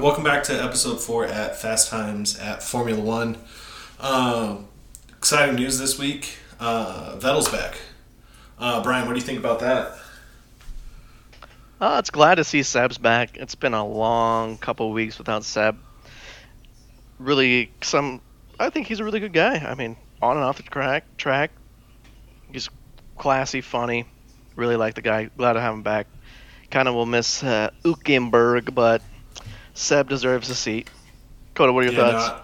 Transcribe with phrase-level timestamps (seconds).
[0.00, 3.36] right, welcome back to episode four at Fast Times at Formula One.
[3.98, 4.66] Um,
[5.10, 6.38] exciting news this week.
[6.58, 7.76] Uh, Vettel's back.
[8.58, 9.98] Uh, Brian, what do you think about that?
[11.82, 13.36] Uh, it's glad to see Seb's back.
[13.36, 15.76] It's been a long couple weeks without Seb.
[17.18, 18.22] Really, some.
[18.58, 19.56] I think he's a really good guy.
[19.56, 21.50] I mean, on and off the track, track,
[22.50, 22.70] he's
[23.18, 24.06] classy, funny.
[24.56, 25.24] Really like the guy.
[25.36, 26.06] Glad to have him back.
[26.70, 29.02] Kind of will miss uh, Hülkenberg, but
[29.74, 30.88] Seb deserves a seat.
[31.54, 32.42] Coda, what are your Yeah, thoughts?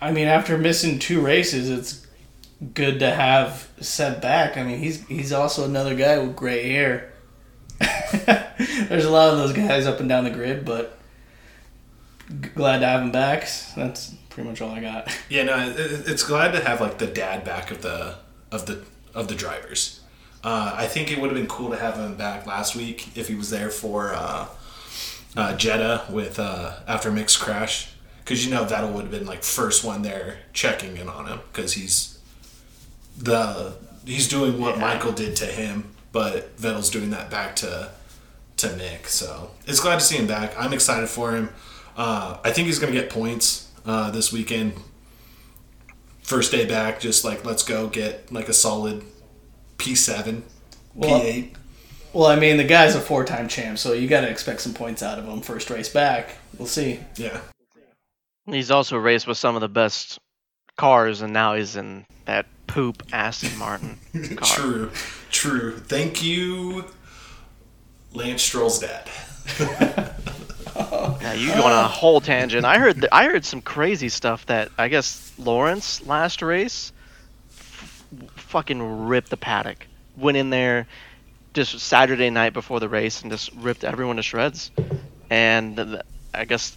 [0.00, 2.06] I mean, after missing two races, it's
[2.74, 4.56] good to have Seb back.
[4.56, 7.12] I mean, he's he's also another guy with gray hair.
[8.88, 10.98] There's a lot of those guys up and down the grid, but
[12.54, 13.48] glad to have him back.
[13.76, 15.16] That's pretty much all I got.
[15.28, 18.16] Yeah, no, it, it- it's glad to have like the dad back of the
[18.50, 20.00] of the of the drivers.
[20.44, 23.28] Uh, I think it would have been cool to have him back last week if
[23.28, 24.46] he was there for uh,
[25.36, 27.90] uh, Jeddah with uh, after Mick's crash,
[28.24, 31.40] because you know that would have been like first one there checking in on him
[31.52, 32.18] because he's
[33.16, 33.74] the
[34.04, 34.80] he's doing what Yeah.
[34.82, 37.90] Michael did to him, but Vettel's doing that back to
[38.58, 39.06] to Mick.
[39.06, 40.54] So it's glad to see him back.
[40.58, 41.50] I'm excited for him.
[41.96, 44.74] Uh, I think he's gonna get points uh, this weekend
[46.22, 49.02] first day back, just like let's go get like a solid
[49.78, 50.42] P7,
[50.94, 51.54] Well- P8.
[52.12, 55.02] Well, I mean, the guy's a four-time champ, so you got to expect some points
[55.02, 56.36] out of him first race back.
[56.58, 57.00] We'll see.
[57.16, 57.40] Yeah,
[58.46, 60.18] He's also raced with some of the best
[60.76, 63.98] cars, and now he's in that poop Aston Martin
[64.36, 64.56] car.
[64.58, 64.90] true,
[65.30, 65.78] true.
[65.78, 66.84] Thank you,
[68.12, 69.08] Lance Stroll's dad.
[70.78, 72.64] now you go on a whole tangent.
[72.64, 76.92] I heard th- I heard some crazy stuff that I guess Lawrence last race
[77.50, 78.04] f-
[78.36, 79.86] fucking ripped the paddock.
[80.16, 80.86] Went in there
[81.54, 84.70] just Saturday night before the race and just ripped everyone to shreds.
[85.30, 86.00] And th-
[86.34, 86.76] I guess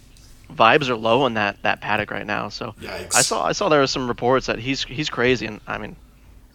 [0.52, 2.48] vibes are low in that that paddock right now.
[2.50, 3.14] So Yikes.
[3.14, 5.96] I saw I saw there were some reports that he's he's crazy and I mean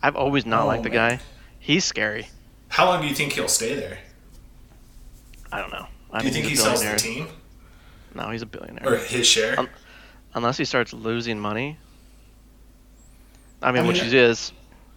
[0.01, 1.19] I've always not Oh, liked the guy.
[1.59, 2.27] He's scary.
[2.69, 3.99] How long do you think he'll stay there?
[5.51, 5.85] I don't know.
[6.11, 7.27] I Do you mean, think he sells the team
[8.15, 8.93] No, he's a billionaire.
[8.93, 9.59] or his share?
[9.59, 9.69] Um,
[10.33, 11.77] unless he starts losing money.
[13.61, 14.51] I mean, I mean, which he is.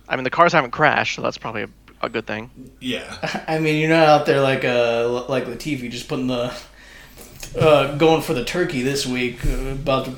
[0.08, 1.68] I mean, the cars haven't crashed, so that's probably a,
[2.06, 2.50] a good thing.
[2.80, 6.52] yeah, I mean, you're not out there like uh like Latifi just putting the
[7.58, 10.12] uh, going for the turkey this week, uh, about to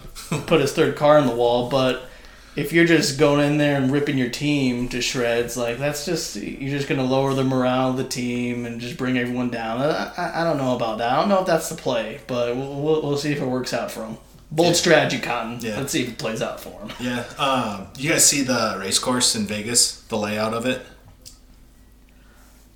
[0.47, 1.69] put his third car in the wall.
[1.69, 2.09] But
[2.55, 6.37] if you're just going in there and ripping your team to shreds, like that's just
[6.37, 9.83] you're just gonna lower the morale of the team and just bring everyone down.
[9.83, 11.13] I, I, I don't know about that.
[11.13, 13.75] I don't know if that's the play, but we'll, we'll, we'll see if it works
[13.75, 14.17] out for him.
[14.51, 14.75] Bold Yeah.
[14.75, 15.59] strategy, Cotton.
[15.61, 15.77] Yeah.
[15.77, 16.91] Let's see if it plays out for him.
[17.01, 17.25] yeah.
[17.37, 20.01] Um, you guys see the race course in Vegas?
[20.03, 20.81] The layout of it?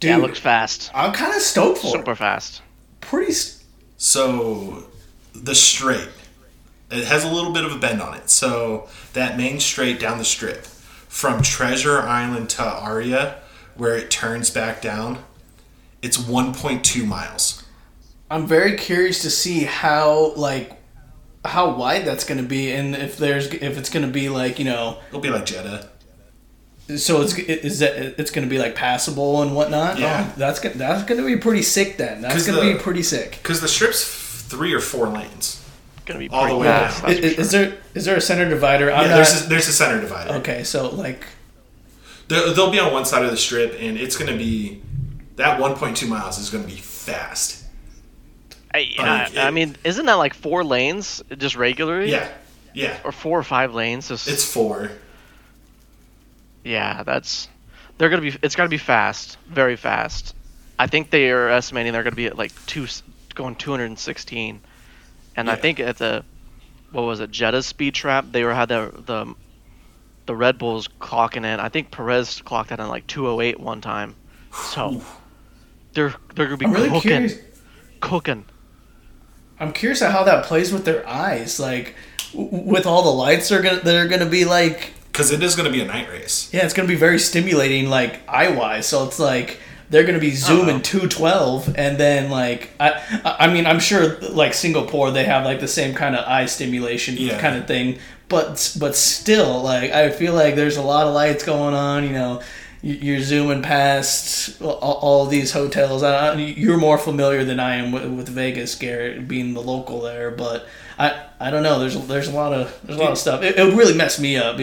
[0.01, 1.93] Dude, yeah, looks fast, I'm kind of stoked for it.
[1.93, 2.17] super it.
[2.17, 2.63] fast.
[3.01, 3.33] Pretty.
[3.33, 3.63] s-
[3.99, 4.85] So
[5.35, 6.09] the straight,
[6.91, 8.31] it has a little bit of a bend on it.
[8.31, 13.37] So that main straight down the strip from Treasure Island to Aria,
[13.77, 15.19] where it turns back down,
[16.03, 17.63] it's 1.2 miles.
[18.31, 20.73] I'm very curious to see how like
[21.45, 24.59] how wide that's going to be, and if there's if it's going to be like
[24.59, 25.89] you know, It'll be like Jeddah.
[26.99, 29.99] So it's is that it's going to be like passable and whatnot.
[29.99, 30.27] Yeah.
[30.29, 31.97] Oh, that's go- that's going to be pretty sick.
[31.97, 33.33] Then that's going to be pretty sick.
[33.43, 34.05] Because the strip's
[34.45, 35.57] three or four lanes.
[36.07, 37.03] Gonna be All the pretty way fast.
[37.03, 37.11] down.
[37.13, 38.91] Is, for is there is there a center divider?
[38.91, 40.35] I'm yeah, not, there's a, there's a center divider.
[40.35, 41.25] okay, so like
[42.29, 44.81] They'll, they'll be on one side of the strip, and it's going to be
[45.37, 47.65] that 1.2 miles is going to be fast.
[48.73, 52.11] Hey, like, I it- mean, isn't that like four lanes just regularly?
[52.13, 52.29] Yeah,
[52.73, 52.99] yeah.
[53.05, 54.09] Or four or five lanes?
[54.09, 54.91] Just, It's four.
[56.65, 57.49] Yeah, that's
[57.99, 58.37] they're gonna be.
[58.43, 60.35] It's gotta be fast, very fast.
[60.79, 62.87] I think they are estimating they're gonna be at like two,
[63.35, 64.61] going 216,
[65.37, 66.25] and I think at the
[66.93, 69.35] what was it, Jeddah speed trap, they were had the the
[70.27, 71.61] the Red Bulls clocking in.
[71.61, 74.15] I think Perez clocked that in like 208 one time.
[74.53, 75.03] So
[75.93, 77.39] they're they're gonna be I'm really cooking, curious.
[78.01, 78.45] cooking.
[79.59, 81.95] I'm curious at how that plays with their eyes, like
[82.33, 85.67] with all the lights are gonna that are gonna be like Because it is going
[85.67, 86.49] to be a night race.
[86.53, 88.87] Yeah, it's gonna be very stimulating, like eye wise.
[88.87, 89.59] So it's like
[89.91, 92.93] they're gonna be zooming oh, two twelve, and then like I,
[93.25, 97.17] I mean, I'm sure like Singapore they have like the same kind of eye stimulation
[97.19, 97.41] Yeah.
[97.41, 97.99] kind of thing,
[98.29, 102.05] but but still, like I feel like there's a lot of lights going on.
[102.05, 102.41] You know,
[102.83, 106.03] You- you're zooming past all, all these hotels.
[106.39, 110.67] You're more familiar than I am with, with Vegas, Garrett, being the local there, but.
[111.01, 111.79] I, I don't know.
[111.79, 113.43] There's there's a lot of there's a lot of stuff.
[113.43, 114.59] It, it would really messed me up.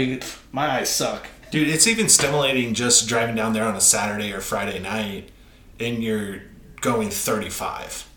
[0.51, 1.27] My eyes suck.
[1.49, 5.29] Dude, it's even stimulating just driving down there on a Saturday or Friday night
[5.79, 6.41] and you're
[6.81, 8.07] going 35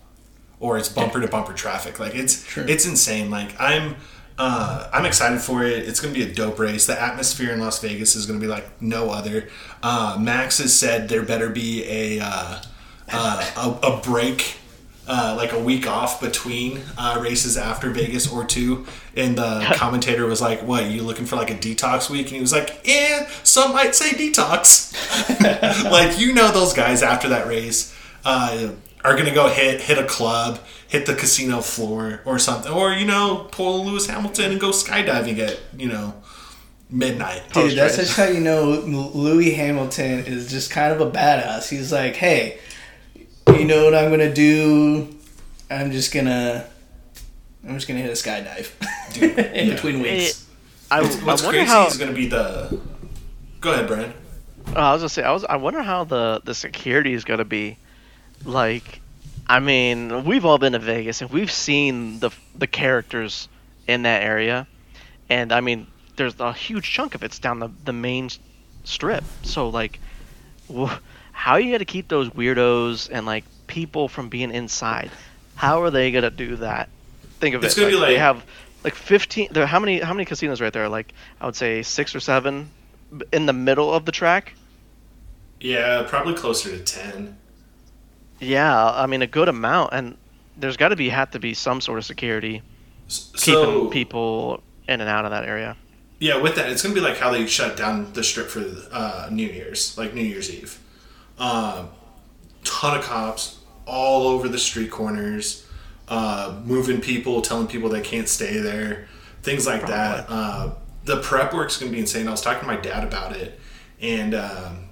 [0.59, 1.99] or it's bumper to bumper traffic.
[1.99, 2.67] Like it's Sure.
[2.67, 3.31] it's insane.
[3.31, 3.95] Like I'm
[4.37, 5.87] uh, I'm excited for it.
[5.87, 6.85] It's going to be a dope race.
[6.87, 9.49] The atmosphere in Las Vegas is going to be like no other.
[9.83, 12.61] Uh, Max has said there better be a uh,
[13.11, 14.57] uh, a, a break.
[15.07, 20.27] Uh, like a week off between uh, races after Vegas or two, and the commentator
[20.27, 20.85] was like, "What?
[20.85, 24.11] You looking for like a detox week?" And he was like, "Yeah, some might say
[24.11, 24.93] detox."
[25.91, 27.95] like you know, those guys after that race
[28.25, 28.69] uh,
[29.03, 33.05] are gonna go hit hit a club, hit the casino floor or something, or you
[33.05, 36.13] know, pull Lewis Hamilton and go skydiving at you know
[36.89, 37.43] midnight.
[37.53, 41.69] Dude, that's just how you know Lewis Hamilton is just kind of a badass.
[41.69, 42.59] He's like, hey,
[43.57, 45.15] you know what I'm gonna do?
[45.69, 46.67] I'm just gonna,
[47.67, 48.71] I'm just gonna hit a skydive
[49.55, 49.73] in yeah.
[49.75, 50.47] between weeks.
[50.89, 51.87] I, What's, what's I wonder crazy how.
[51.87, 52.79] is gonna be the.
[53.61, 54.13] Go ahead, Brian.
[54.75, 55.45] Oh, I was gonna say, I was.
[55.45, 57.77] I wonder how the the security is gonna be.
[58.43, 59.01] Like,
[59.47, 63.47] I mean, we've all been to Vegas and we've seen the the characters
[63.87, 64.67] in that area,
[65.29, 68.29] and I mean, there's a huge chunk of it's down the the main
[68.83, 69.23] strip.
[69.43, 69.99] So like,
[70.73, 70.95] wh-
[71.41, 75.09] how are you gonna keep those weirdos and like people from being inside?
[75.55, 76.87] How are they gonna do that?
[77.39, 77.79] Think of It's it.
[77.81, 78.43] gonna be they like- have
[78.83, 79.49] like 15.
[79.51, 80.87] There, how many how many casinos right there?
[80.87, 82.69] Like, I would say six or seven
[83.33, 84.53] in the middle of the track.
[85.59, 87.37] Yeah, probably closer to ten.
[88.39, 90.17] Yeah, I mean a good amount, and
[90.57, 92.61] there's got to be have to be some sort of security
[93.07, 95.75] S- keeping people in and out of that area.
[96.19, 99.27] yeah, with that, it's gonna be like how they shut down the strip for uh,
[99.31, 100.79] New Year's, like New Year's Eve.
[101.41, 101.89] Um,
[102.63, 105.65] ton of cops all over the street corners,
[106.07, 109.07] uh, moving people, telling people they can't stay there,
[109.41, 110.25] things like that.
[110.29, 110.71] Uh,
[111.03, 112.27] the prep work's gonna be insane.
[112.27, 113.59] I was talking to my dad about it,
[113.99, 114.89] and um,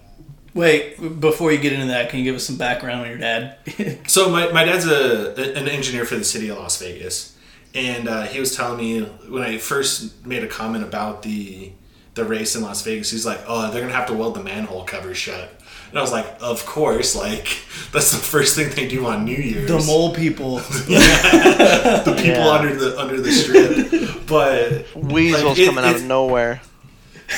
[0.53, 3.57] Wait, before you get into that, can you give us some background on your dad?
[4.07, 7.37] So my, my dad's a an engineer for the city of Las Vegas,
[7.75, 11.71] and uh, he was telling me when I first made a comment about the
[12.15, 14.83] the race in Las Vegas, he's like, "Oh, they're gonna have to weld the manhole
[14.83, 15.58] covers shut."
[15.89, 17.15] And I was like, "Of course!
[17.15, 17.47] Like
[17.91, 20.55] that's the first thing they do on New Year's." the mole people.
[20.59, 22.49] the people Yeah.
[22.49, 26.61] under the under the strip, but Weasels it- coming out of nowhere.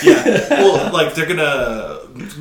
[0.03, 0.47] yeah.
[0.49, 1.99] Well, like they're gonna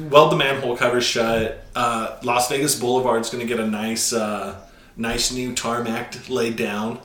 [0.09, 1.65] weld the manhole cover shut.
[1.75, 4.57] Uh, Las Vegas Boulevard's gonna get a nice, uh,
[4.97, 7.01] nice new tarmac laid down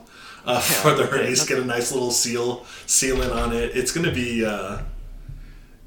[0.46, 1.46] uh, for the race.
[1.48, 3.76] Get a nice little seal sealant on it.
[3.76, 4.46] It's gonna be.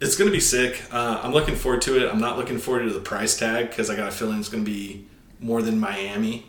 [0.01, 0.83] Uh, it's gonna be sick.
[0.93, 2.13] Uh, I'm looking forward to it.
[2.13, 4.65] I'm not looking forward to the price tag because I got a feeling it's gonna
[4.65, 5.07] be
[5.41, 6.47] more than Miami,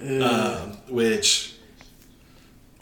[0.00, 1.54] um, which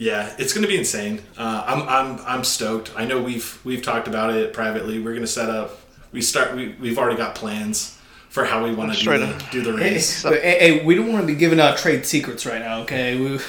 [0.00, 1.20] yeah, it's going to be insane.
[1.36, 2.90] Uh, I'm I'm I'm stoked.
[2.96, 4.98] I know we've we've talked about it privately.
[4.98, 5.78] We're going to set up.
[6.10, 6.56] We start.
[6.56, 7.98] We we've already got plans
[8.30, 10.22] for how we want to do the, do the hey, race.
[10.22, 13.18] hey, hey, we don't want to be giving out trade secrets right now, okay?
[13.20, 13.40] We,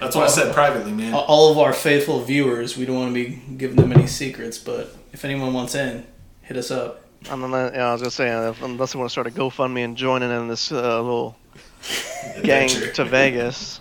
[0.00, 1.14] That's what I said privately, man.
[1.14, 4.94] all of our faithful viewers, we don't want to be giving them any secrets, but
[5.12, 6.06] if anyone wants in,
[6.42, 7.02] hit us up.
[7.30, 9.30] And then, uh, yeah, I was gonna say, uh, unless they want to start a
[9.30, 11.36] GoFundMe and joining in this uh, little
[12.42, 13.80] gang to Vegas,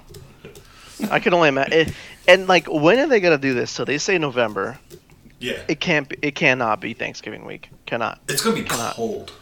[1.12, 1.94] I could only imagine.
[2.28, 3.70] And like, when are they gonna do this?
[3.70, 4.80] So they say November.
[5.40, 6.08] Yeah, It can't.
[6.08, 7.70] Be, it cannot be Thanksgiving week.
[7.86, 8.22] Cannot.
[8.30, 8.96] it's going to be Cannot.
[8.96, 9.34] cold.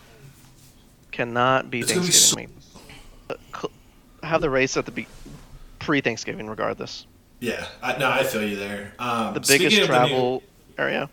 [1.11, 2.81] Cannot be It's gonna be Thanksgiving week.
[3.29, 3.71] Uh, cl-
[4.23, 5.07] Have the race at the be
[5.83, 7.05] pre-Thanksgiving, regardless.
[7.39, 8.93] Yeah, I, no, I feel you there.
[8.99, 10.43] Um, The biggest of the new- travel
[10.77, 11.09] area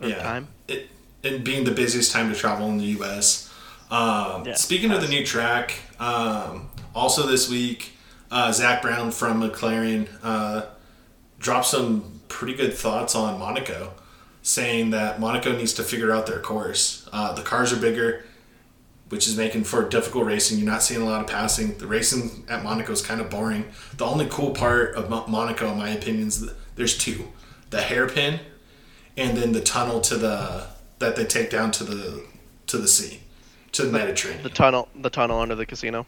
[0.00, 0.48] or yeah, time.
[0.68, 0.88] It,
[1.22, 3.52] and being the busiest time to travel in the U.S.
[3.90, 7.92] Um, Yeah, speaking of the new track, um, also this week,
[8.30, 10.66] uh, Zak Brown from McLaren uh,
[11.38, 13.92] dropped some pretty good thoughts on Monaco,
[14.42, 17.08] saying that Monaco needs to figure out their course.
[17.12, 18.24] Uh, the cars are bigger,
[19.08, 20.58] which is making for difficult racing.
[20.58, 21.78] You're not seeing a lot of passing.
[21.78, 23.66] The racing at Monaco is kind of boring.
[23.96, 27.28] The only cool part of Monaco, in my opinion, is that there's two:
[27.70, 28.40] the hairpin,
[29.16, 30.66] and then the tunnel to the
[30.98, 32.24] that they take down to the
[32.66, 33.20] to the sea,
[33.72, 34.42] to the Mediterranean.
[34.42, 34.88] The tunnel.
[34.94, 36.06] The tunnel under the casino.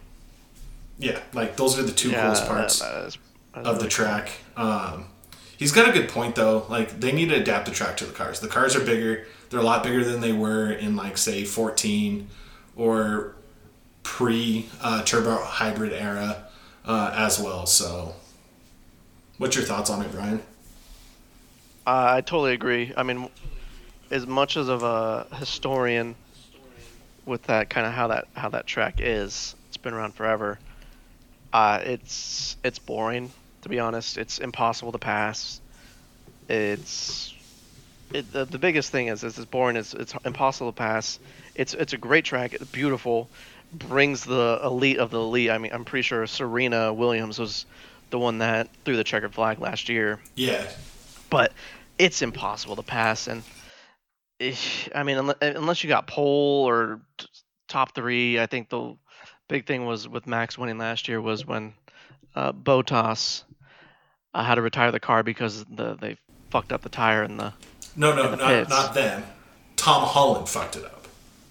[0.97, 3.17] yeah, like those are the two yeah, coolest parts that that is
[3.53, 4.31] of the track.
[4.57, 5.05] Um,
[5.57, 6.65] he's got a good point though.
[6.69, 8.39] Like they need to adapt the track to the cars.
[8.41, 9.25] The cars are bigger.
[9.49, 12.27] They're a lot bigger than they were in like say 14
[12.79, 13.35] or
[14.03, 16.47] pre uh, turbo hybrid era
[16.85, 17.65] uh, as well.
[17.65, 18.15] So,
[19.37, 20.41] what's your thoughts on it, Brian?
[21.85, 22.93] Uh, I totally agree.
[22.95, 23.29] I mean,
[24.09, 26.15] as much as of a historian
[27.25, 30.57] with that kind of how that how that track is, it's been around forever.
[31.51, 33.31] Uh, it's it's boring
[33.63, 34.17] to be honest.
[34.17, 35.59] It's impossible to pass.
[36.47, 37.33] It's
[38.13, 39.75] it, the, the biggest thing is, is it's boring.
[39.75, 41.19] It's it's impossible to pass.
[41.59, 42.53] It's it's a great track.
[42.53, 43.29] It's beautiful,
[43.73, 45.49] brings the elite of the elite.
[45.49, 47.65] I mean, I'm pretty sure Serena Williams was
[48.11, 50.65] the one that threw the checkered flag last year, Yeah,
[51.29, 51.51] but
[51.97, 53.27] it's impossible to pass.
[53.27, 53.43] And
[54.39, 54.55] eh,
[54.95, 57.01] I mean, unless you got pole or
[57.67, 58.95] top three, I think the
[59.49, 61.73] big thing was with Max winning last year was when
[62.35, 63.43] uh, Bottas
[64.33, 66.17] uh, had to retire the car because the they
[66.51, 67.53] fucked up the tire in the.
[67.97, 68.69] no, no, the not pits.
[68.69, 69.25] not them.
[69.75, 70.98] Tom Holland fucked it up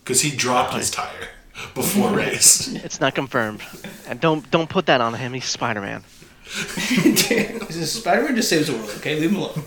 [0.09, 1.29] because he dropped his tire
[1.75, 2.69] before race.
[2.77, 3.61] It's not confirmed,
[4.09, 5.35] and don't don't put that on him.
[5.35, 6.03] He's Spider Man.
[6.47, 8.89] Spider Man just saves the world.
[8.97, 9.63] Okay, leave him alone.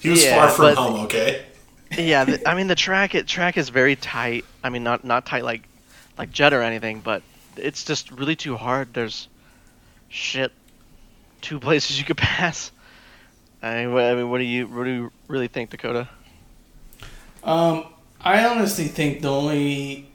[0.00, 1.00] He was Yeah, far from but- home.
[1.06, 1.46] Okay.
[1.96, 4.44] Yeah, the, I mean the track it track is very tight.
[4.62, 5.62] I mean not not tight like
[6.18, 7.22] like Jet or anything, but
[7.56, 8.92] it's just really too hard.
[8.92, 9.26] There's
[10.10, 10.52] shit
[11.40, 12.72] two places you could pass.
[13.62, 16.08] I mean, what, I mean, what do you what do you really think, Dakota?
[17.44, 17.86] Um,
[18.24, 20.08] I honestly think the only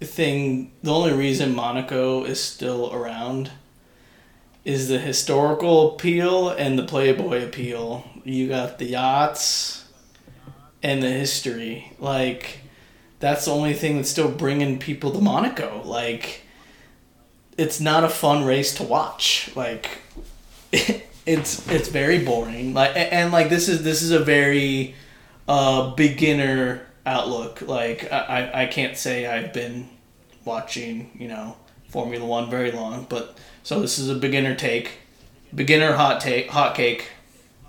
[0.00, 3.50] thing, the only reason Monaco is still around
[4.64, 8.04] is the historical appeal and the Playboy appeal.
[8.24, 9.86] You got the yachts
[10.82, 11.92] and the history.
[11.98, 12.60] Like,
[13.18, 15.82] that's the only thing that's still bringing people to Monaco.
[15.84, 16.42] Like,
[17.58, 19.50] it's not a fun race to watch.
[19.56, 19.98] Like,
[20.72, 22.72] it's it's very boring.
[22.72, 24.94] Like, and, and like this is this is a very
[25.48, 27.62] uh, beginner outlook.
[27.62, 29.88] Like I, I- can't say I've been
[30.44, 31.56] watching, you know,
[31.88, 34.92] Formula One very long, but so this is a beginner take,
[35.54, 37.08] beginner hot take, hot cake.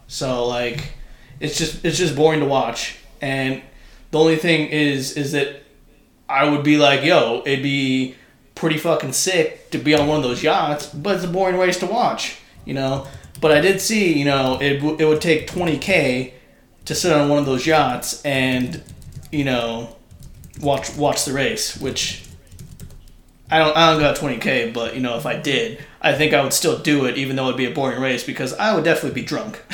[0.08, 0.91] So like,
[1.39, 3.62] it's just it's just boring to watch, and
[4.12, 5.63] the only thing is is that
[6.29, 8.15] I would be like, yo, it'd be
[8.56, 11.77] pretty fucking sick to be on one of those yachts, but it's a boring race
[11.79, 13.06] to watch, you know.
[13.39, 16.34] But I did see, you know, it, w- it would take 20k
[16.86, 18.82] to sit on one of those yachts and,
[19.31, 19.96] you know,
[20.62, 21.77] watch watch the race.
[21.77, 22.24] Which
[23.50, 26.41] I don't I don't got 20k, but you know, if I did, I think I
[26.43, 29.22] would still do it, even though it'd be a boring race because I would definitely
[29.22, 29.63] be drunk.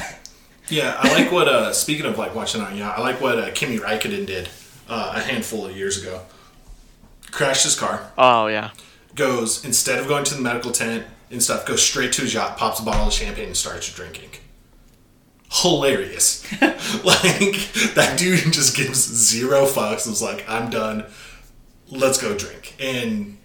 [0.69, 1.47] Yeah, I like what.
[1.47, 4.49] Uh, speaking of like watching on yacht, I like what uh, Kimi Räikkönen did
[4.87, 6.21] uh, a handful of years ago.
[7.31, 8.11] Crashed his car.
[8.17, 8.71] Oh yeah,
[9.13, 12.57] Goes instead of going to the medical tent and stuff, goes straight to his yacht,
[12.57, 14.29] pops a bottle of champagne, and starts drinking.
[15.61, 16.43] Hilarious.
[17.03, 20.05] like that dude just gives zero fucks.
[20.05, 21.05] and Was like, I'm done.
[21.89, 23.37] Let's go drink, and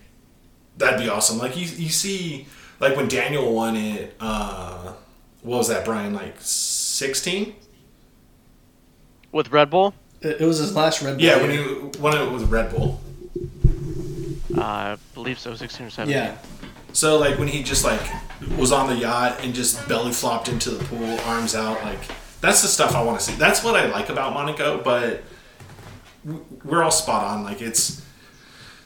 [0.78, 1.36] that'd be awesome.
[1.38, 2.46] Like you, you see,
[2.80, 4.14] like when Daniel won it.
[4.18, 4.94] Uh,
[5.42, 6.14] what was that, Brian?
[6.14, 7.54] Like sixteen.
[9.32, 11.24] with Red Bull, It it was his last Red Bull.
[11.26, 11.60] Yeah, when year.
[11.62, 13.00] you won it with Red Bull.
[14.56, 16.16] uh, I believe so, 16 or 17.
[16.16, 16.36] yeah.
[16.98, 18.00] So like when he just like
[18.56, 22.00] was on the yacht and just belly flopped into the pool, arms out, like
[22.40, 23.34] that's the stuff I want to see.
[23.34, 25.22] That's what I like about Monaco, but
[26.64, 27.44] we're all spot on.
[27.44, 28.04] Like it's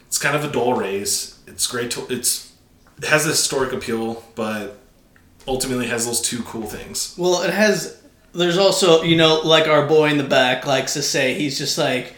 [0.06, 1.40] it's kind of a dull race.
[1.46, 2.52] It's great to it's
[2.98, 4.78] it has a historic appeal, but
[5.48, 7.14] ultimately has those two cool things.
[7.16, 7.98] Well, it has.
[8.34, 11.78] There's also, you know, like our boy in the back likes to say, he's just
[11.78, 12.12] like,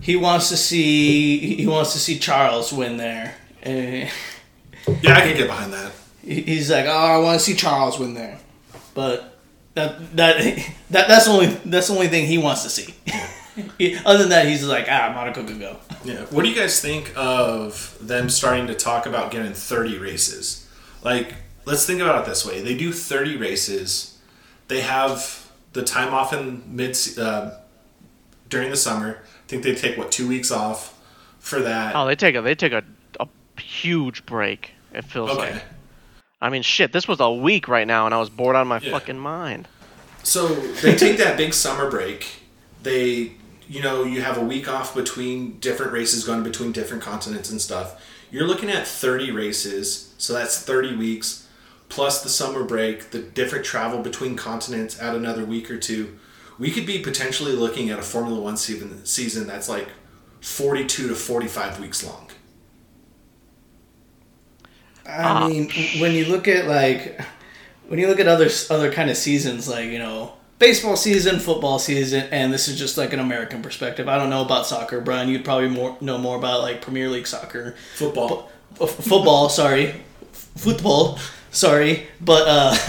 [0.00, 3.34] he wants to see, he wants to see Charles win there.
[3.64, 3.70] Eh.
[3.70, 4.10] And
[5.02, 5.92] Yeah, I can get behind that.
[6.22, 8.38] he's like, oh, I want to see Charles win there.
[8.94, 9.38] But
[9.74, 10.36] that that
[10.90, 12.94] that that's the only that's the only thing he wants to see.
[13.76, 15.76] He- Other than that, he's like, ah, Monaco could go.
[16.04, 16.24] Yeah.
[16.30, 20.66] What do you guys think of them starting to talk about getting 30 races?
[21.04, 21.34] Like,
[21.66, 22.62] let's think about it this way.
[22.62, 24.18] They do 30 races.
[24.68, 27.50] They have the time off in mid uh,
[28.48, 29.18] during the summer.
[29.22, 30.98] I think they take what two weeks off
[31.38, 31.94] for that.
[31.94, 32.84] Oh, they take a they take a, a
[33.72, 34.72] huge break.
[34.92, 35.54] It feels okay.
[35.54, 35.64] like.
[36.40, 36.92] I mean, shit.
[36.92, 38.90] This was a week right now, and I was bored out of my Yeah.
[38.90, 39.68] fucking mind.
[40.22, 42.26] So they take that big summer break.
[42.82, 43.32] They,
[43.68, 47.60] you know, you have a week off between different races going between different continents and
[47.60, 48.00] stuff.
[48.30, 51.46] You're looking at 30 races, so that's 30 weeks
[51.88, 56.18] plus the summer break, the different travel between continents, add another week or two.
[56.58, 59.88] We could be potentially looking at a Formula One season, season that's like
[60.40, 62.28] 42 to 45 weeks long.
[65.06, 65.48] I Ah.
[65.48, 67.20] mean, when you look at like,
[67.88, 71.78] when you look at other other kind of seasons, like you know, baseball season, football
[71.78, 74.08] season, and this is just like an American perspective.
[74.08, 75.28] I don't know about soccer, Brian.
[75.28, 78.50] You'd probably more know more about like Premier League soccer, Football.
[78.80, 79.48] F- football.
[79.48, 81.18] Sorry, F- football.
[81.50, 82.74] Sorry, but uh,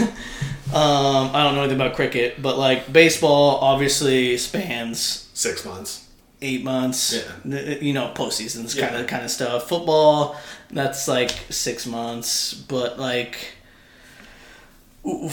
[0.74, 2.40] um, I don't know anything about cricket.
[2.40, 6.06] But like baseball, obviously spans Six months.
[6.40, 7.12] eight months.
[7.44, 7.74] Yeah.
[7.80, 8.88] You know, postseasons Yeah.
[8.88, 9.68] kind of kind of stuff.
[9.68, 10.36] Football,
[10.74, 13.52] that's like six months, but like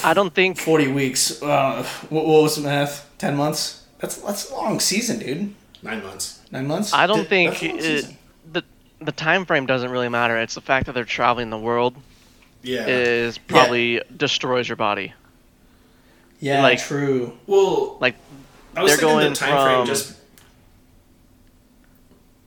[0.03, 1.41] I don't think forty weeks.
[1.41, 3.09] Uh, what, what was the math?
[3.17, 3.85] Ten months.
[3.99, 5.53] That's that's a long season, dude.
[5.83, 6.41] Nine months.
[6.51, 6.93] Nine months.
[6.93, 7.77] I don't Th- think that's a long
[8.11, 8.15] it,
[8.53, 8.63] the
[9.01, 10.37] the time frame doesn't really matter.
[10.39, 11.95] It's the fact that they're traveling the world
[12.61, 12.85] Yeah.
[12.87, 15.13] is probably destroys your body.
[16.39, 17.37] Yeah, Like- true.
[17.47, 18.15] well, Like,
[18.75, 20.13] I was they're thinking going the time frame from- just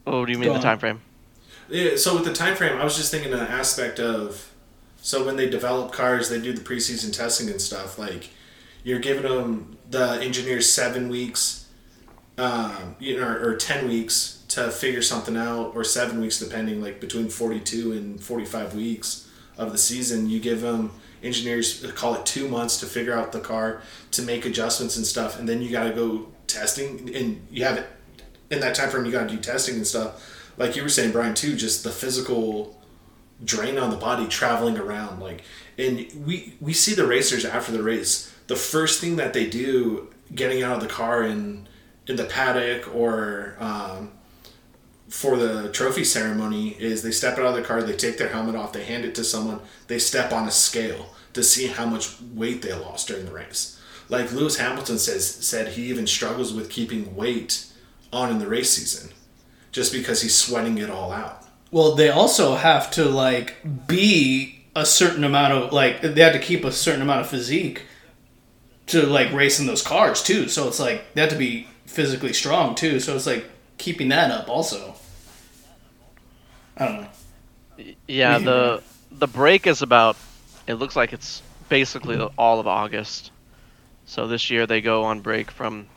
[0.07, 1.01] oh, do you mean Go the time frame?
[1.69, 4.51] Yeah, so with the time frame, I was just thinking an aspect of
[5.01, 7.97] so when they develop cars, they do the preseason testing and stuff.
[7.97, 8.29] Like
[8.83, 11.67] you're giving them the engineers seven weeks,
[12.37, 16.81] um, you know, or, or ten weeks to figure something out, or seven weeks depending,
[16.81, 20.29] like between forty two and forty five weeks of the season.
[20.29, 20.91] You give them
[21.23, 23.81] engineers call it two months to figure out the car,
[24.11, 27.77] to make adjustments and stuff, and then you got to go testing, and you have
[27.77, 27.87] it
[28.51, 29.05] in that time frame.
[29.05, 31.91] You got to do testing and stuff like you were saying, Brian, too, just the
[31.91, 32.81] physical
[33.43, 35.19] drain on the body traveling around.
[35.19, 35.43] Like,
[35.77, 38.31] and we we see the racers after the race.
[38.47, 41.67] The first thing that they do, getting out of the car in
[42.07, 44.11] in the paddock or um,
[45.09, 48.55] for the trophy ceremony, is they step out of the car, they take their helmet
[48.55, 52.21] off, they hand it to someone, they step on a scale to see how much
[52.33, 53.81] weight they lost during the race.
[54.07, 57.65] Like Lewis Hamilton says, said he even struggles with keeping weight
[58.13, 59.11] on in the race season
[59.75, 61.43] just because he's sweating it all out.
[61.69, 66.39] Well, they also have to like be a certain amount of like they have to
[66.39, 67.81] keep a certain amount of physique
[68.87, 70.47] to like race in those cars too.
[70.47, 73.01] So it's like they have to be physically strong too.
[73.01, 73.45] So it's like
[73.77, 74.95] keeping that up also.
[76.77, 77.07] I don't know.
[77.77, 78.37] Yeah, Yeah.
[78.39, 80.15] the the break is about.
[80.67, 83.31] It looks like it's basically all of August.
[84.05, 85.87] So this year they go on break from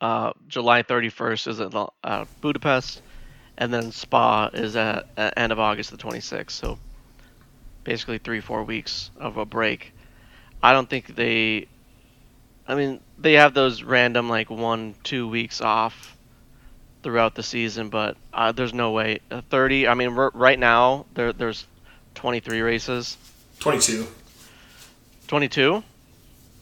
[0.00, 3.02] uh, July 31st is at uh, Budapest,
[3.58, 6.50] and then Spa is at, at end of August the 26th.
[6.50, 6.78] So
[7.84, 9.92] basically three four weeks of a break.
[10.62, 11.66] I don't think they.
[12.66, 16.16] I mean, they have those random like one two weeks off
[17.02, 19.20] throughout the season, but uh, there's no way.
[19.30, 19.88] Uh, 30.
[19.88, 21.66] I mean, r- right now there there's
[22.14, 23.16] 23 races.
[23.60, 24.06] 22.
[25.26, 25.82] 22.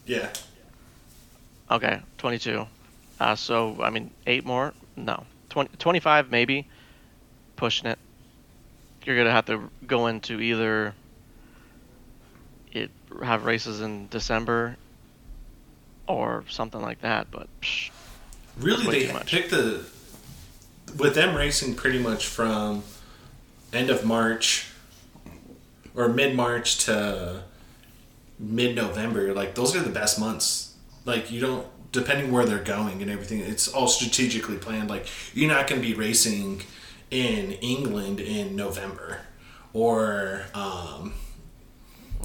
[0.05, 0.29] Yeah.
[1.71, 2.65] Okay, 22.
[3.19, 4.73] Uh, so I mean, eight more?
[4.95, 6.67] No, 20, 25 maybe.
[7.55, 7.99] Pushing it.
[9.05, 10.93] You're gonna have to go into either
[12.71, 12.91] it
[13.23, 14.77] have races in December
[16.07, 17.31] or something like that.
[17.31, 17.89] But psh,
[18.59, 19.85] Really, they picked the.
[20.97, 22.83] With them racing pretty much from
[23.71, 24.67] end of March
[25.95, 27.43] or mid March to
[28.39, 30.75] mid November, like those are the best months.
[31.05, 34.89] Like you don't, depending where they're going and everything, it's all strategically planned.
[34.89, 36.61] Like you're not going to be racing
[37.11, 39.21] in England in November
[39.73, 41.13] or um,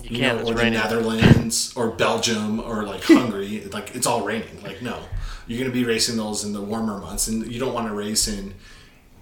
[0.02, 0.36] you you can't.
[0.38, 0.70] know, it's or the.
[0.70, 4.62] Netherlands or Belgium or like Hungary, like it's all raining.
[4.62, 4.98] Like no,
[5.46, 8.28] you're gonna be racing those in the warmer months, and you don't want to race
[8.28, 8.54] in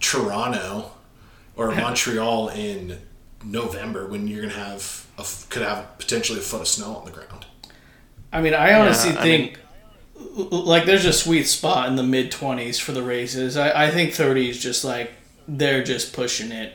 [0.01, 0.93] Toronto
[1.57, 2.99] or Montreal in
[3.45, 7.05] November when you're gonna have a f could have potentially a foot of snow on
[7.05, 7.47] the ground.
[8.33, 9.63] I mean, I honestly I think l-
[10.35, 13.57] like there's a sweet spot in the mid twenties for the races.
[13.57, 15.13] I, I think thirty is just like
[15.49, 16.75] they're just pushing it.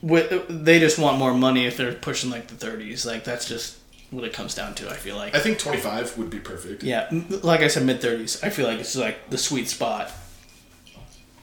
[0.00, 3.06] With, they just want more money if they're pushing like the thirties.
[3.06, 3.78] Like that's just
[4.10, 4.90] what it comes down to.
[4.90, 5.34] I feel like.
[5.34, 6.82] I think 25 would be perfect.
[6.82, 7.08] Yeah,
[7.42, 8.42] like I said, mid thirties.
[8.42, 10.10] I feel like it's like the sweet spot.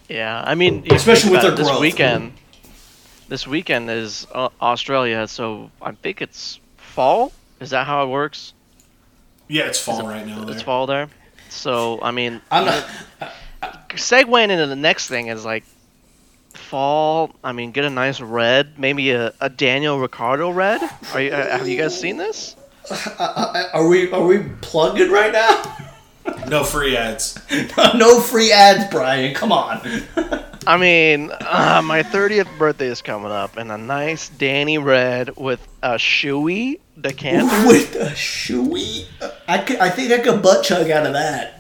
[0.10, 1.70] Yeah, I mean, Especially with their it, growth.
[1.70, 2.34] this weekend.
[3.28, 7.32] This weekend is uh, Australia, so I think it's fall.
[7.60, 8.54] Is that how it works?
[9.48, 10.46] Yeah, it's fall right now.
[10.46, 10.56] There.
[10.56, 11.10] It's fall there.
[11.50, 12.86] So I mean, I'm not.
[13.90, 15.64] segueing into the next thing is like
[16.54, 17.32] fall.
[17.44, 20.82] I mean, get a nice red, maybe a, a Daniel Ricciardo red.
[21.14, 22.56] Are you, uh, have you guys seen this?
[23.20, 25.78] Are we are we plugging right now?
[26.48, 27.40] No free ads.
[27.96, 29.34] no free ads, Brian.
[29.34, 29.82] Come on.
[30.68, 35.66] I mean, uh, my 30th birthday is coming up, and a nice Danny red with
[35.82, 37.68] a shoey decanter.
[37.68, 39.06] With a shoey,
[39.48, 41.60] I could, I think I could butt chug out of that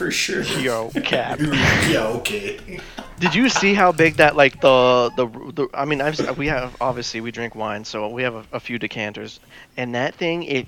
[0.00, 0.42] for sure.
[0.42, 1.38] Yo, cap.
[1.40, 2.80] yeah, okay.
[3.18, 6.74] Did you see how big that like the the, the I mean I've we have
[6.80, 9.40] obviously we drink wine so we have a, a few decanters
[9.76, 10.66] and that thing it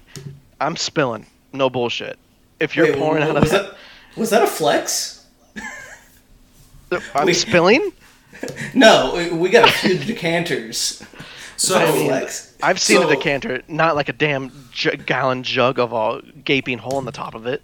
[0.61, 2.19] I'm spilling no bullshit
[2.61, 3.75] if you're Wait, pouring out of was that
[4.19, 5.22] was that a flex?
[7.15, 7.35] I'm wait.
[7.35, 7.93] spilling
[8.75, 11.03] No, we- we got a few decanters.
[11.57, 12.55] So I mean, Flex.
[12.63, 16.79] I've seen So- a decanter not like a damn j- gallon jug of a gaping
[16.79, 17.63] hole in the top of it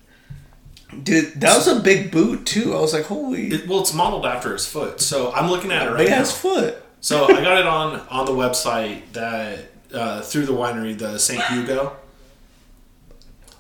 [1.03, 2.75] Dude, that was a big boot too.
[2.75, 5.03] I was like, holy it, well, it's modeled after his foot.
[5.03, 6.17] So I'm looking at it right big now.
[6.21, 6.83] ass foot.
[7.03, 11.43] So I got it on on the website that uh, through the winery, the St.
[11.45, 11.95] Hugo,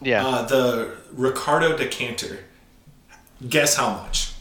[0.00, 2.38] yeah uh, the Ricciardo decanter.
[3.46, 4.32] Guess how much?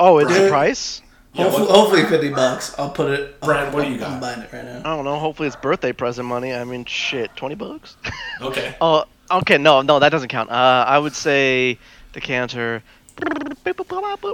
[0.00, 1.00] Oh it's a price
[1.34, 2.74] Yeah, hopefully, hopefully fifty bucks.
[2.76, 3.40] I'll put it.
[3.40, 4.20] Brian, what do you I'm- I'm got?
[4.20, 4.80] buying it right now.
[4.80, 5.16] I don't know.
[5.20, 6.52] Hopefully it's birthday present money.
[6.52, 7.96] I mean, shit, twenty bucks.
[8.42, 8.74] Okay.
[8.80, 9.56] oh, okay.
[9.58, 10.50] No, no, that doesn't count.
[10.50, 11.78] Uh, I would say
[12.12, 12.82] decanter.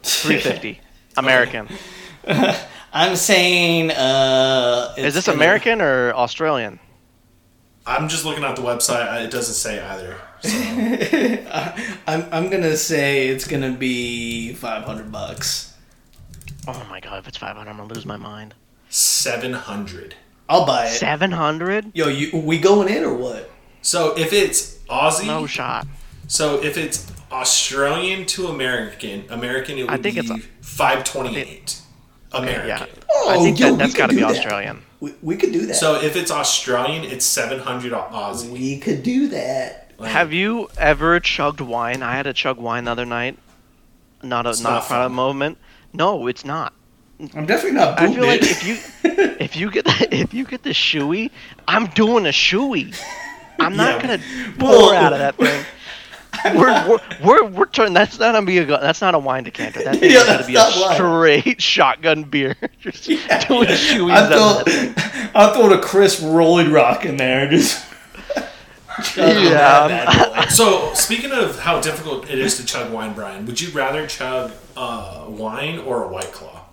[0.05, 0.81] Three fifty.
[1.19, 1.69] American.
[2.93, 3.91] I'm saying.
[3.91, 6.79] Uh, Is it's this gonna- American or Australian?
[7.87, 9.25] I'm just looking at the website.
[9.25, 10.17] It doesn't say either.
[12.07, 15.75] I'm I'm gonna say it's gonna be five hundred bucks.
[16.69, 18.55] Oh my god, if it's five hundred, I'm gonna lose my mind.
[18.89, 20.15] Seven hundred.
[20.49, 20.91] I'll buy it.
[20.91, 21.91] Seven hundred?
[21.95, 23.51] Yo, you we going in or what?
[23.83, 25.87] So if it's Aussie, No shot.
[26.29, 31.37] so if it's Australian to American, American it would I think be it's five twenty
[31.37, 31.81] eight.
[32.33, 32.69] American.
[32.69, 32.87] Yeah.
[33.11, 34.37] Oh, I think yo, that, we that's could got to do be that.
[34.37, 34.83] Australian.
[35.01, 35.75] We, we could do that.
[35.77, 38.51] So if it's Australian, it's seven hundred Aussie.
[38.51, 39.86] we could do that.
[39.99, 42.03] Like, Have you ever chugged wine?
[42.03, 43.39] I had to chug wine the other night.
[44.23, 45.59] Not a not, not a proud moment.
[45.93, 46.73] No, it's not.
[47.35, 47.99] I'm definitely not.
[47.99, 48.77] I booting feel like if you
[49.41, 51.31] if you get the, if you get the shoey,
[51.67, 52.95] I'm doing a shoey.
[53.59, 54.19] I'm not Yeah.
[54.19, 55.65] gonna pour Well- out of that thing.
[56.55, 57.95] We're, we're, we're, we're turning.
[57.95, 58.65] That's not gonna be a.
[58.67, 59.83] gu- That's not a wine decanter.
[59.83, 60.95] That thing Yeah, is gonna that's be a not wine.
[60.95, 62.55] straight shotgun beer.
[62.81, 65.31] Just doing shoeys I'm out of that throwing, thing.
[65.35, 67.49] I'm throwing a crisp rolling rock in there.
[67.49, 67.86] Just
[69.17, 74.07] Yeah, So speaking of how difficult it is to chug wine, Brian, would you rather
[74.07, 76.65] chug uh, wine or a white claw?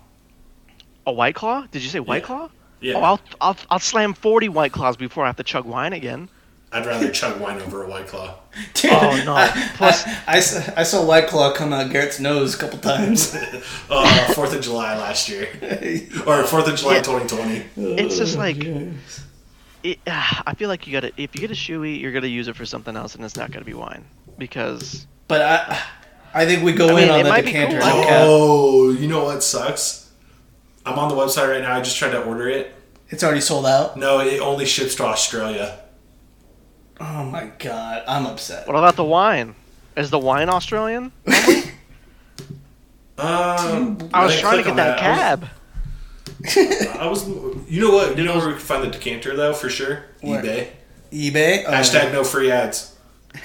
[1.06, 1.66] A white claw?
[1.70, 2.26] Did you say white Yeah.
[2.26, 2.50] claw?
[2.80, 5.92] Yeah, Oh, I'll, I'll I'll slam forty white claws before I have to chug wine
[5.94, 6.28] again.
[6.72, 8.34] I'd rather chug wine over a white claw.
[8.74, 9.34] Dude, Oh, no.
[9.34, 12.78] I, Plus- I, I saw, I saw White Claw come out Garrett's nose a couple
[12.80, 13.32] times.
[13.88, 15.48] Uh, Fourth of July last year,
[16.26, 17.02] or Fourth of July Yeah.
[17.02, 17.64] 2020.
[18.02, 18.86] It's just like Yeah.
[19.84, 22.48] It, ah, I feel like you gotta if you get a shoey, you're gonna use
[22.48, 24.04] it for something else, and it's not gonna be wine
[24.38, 25.80] because But I,
[26.34, 27.80] I think we go I in mean, on the decanter.
[27.80, 27.88] cool.
[27.90, 28.20] and cap.
[28.24, 30.10] Oh, you know what sucks?
[30.84, 31.74] I'm on the website right now.
[31.76, 32.74] I just tried to order it.
[33.10, 33.96] It's already sold out.
[33.96, 35.78] No, it only ships to Australia.
[37.00, 38.66] Oh my god, I'm upset.
[38.66, 39.54] what about the wine?
[39.96, 41.12] Is the wine Australian?
[43.16, 45.48] Um, I was trying to get on that I was- cab.
[46.98, 47.26] I was,
[47.68, 48.18] you know what?
[48.18, 50.04] You know where we can find the decanter though, for sure.
[50.20, 50.42] Where?
[50.42, 50.68] eBay.
[51.10, 51.64] eBay.
[51.66, 52.96] Oh, Hashtag no free ads.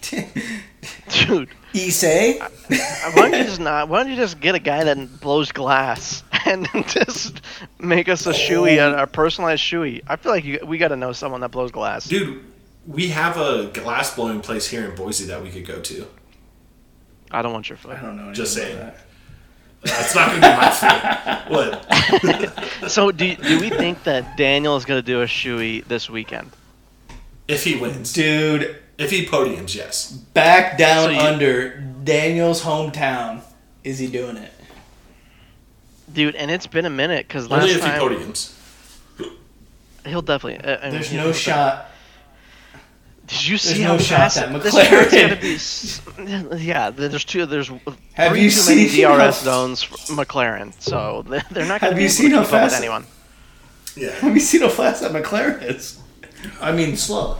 [0.00, 2.38] Dude, Isay.
[2.38, 3.88] why don't you just not?
[3.88, 7.40] Why don't you just get a guy that blows glass and just
[7.78, 10.02] make us a shoey, a, a personalized shoey?
[10.06, 12.06] I feel like you, we got to know someone that blows glass.
[12.06, 12.44] Dude,
[12.86, 16.06] we have a glass blowing place here in Boise that we could go to.
[17.30, 17.98] I don't want your foot.
[17.98, 18.32] I don't know.
[18.32, 18.92] Just anything saying.
[19.86, 22.52] About That's not going to be my food.
[22.82, 22.90] What?
[22.90, 26.50] So do do we think that Daniel is gonna do a shoey this weekend?
[27.48, 28.12] If he wins.
[28.12, 30.12] Dude, If he podiums, yes.
[30.12, 33.42] back down So you- under Daniel's hometown.
[33.82, 34.52] Is he doing it?
[36.12, 38.52] Dude, and it's been a minute because Only last if he time podiums.
[40.04, 40.64] he'll definitely.
[40.64, 41.90] Uh, I mean, There's he'll- no shot.
[43.26, 44.88] Did you see no how shot fast that this McLaren-
[46.08, 46.58] car's gonna be?
[46.64, 47.44] Yeah, there's two.
[47.46, 51.66] There's Have three you too many seen how- DRS zones for McLaren, so they- they're
[51.66, 53.06] not gonna be you able to how keep up with anyone.
[53.96, 54.10] Yeah.
[54.12, 55.98] Have you seen how fast that McLaren is?
[56.60, 57.38] I mean, slow.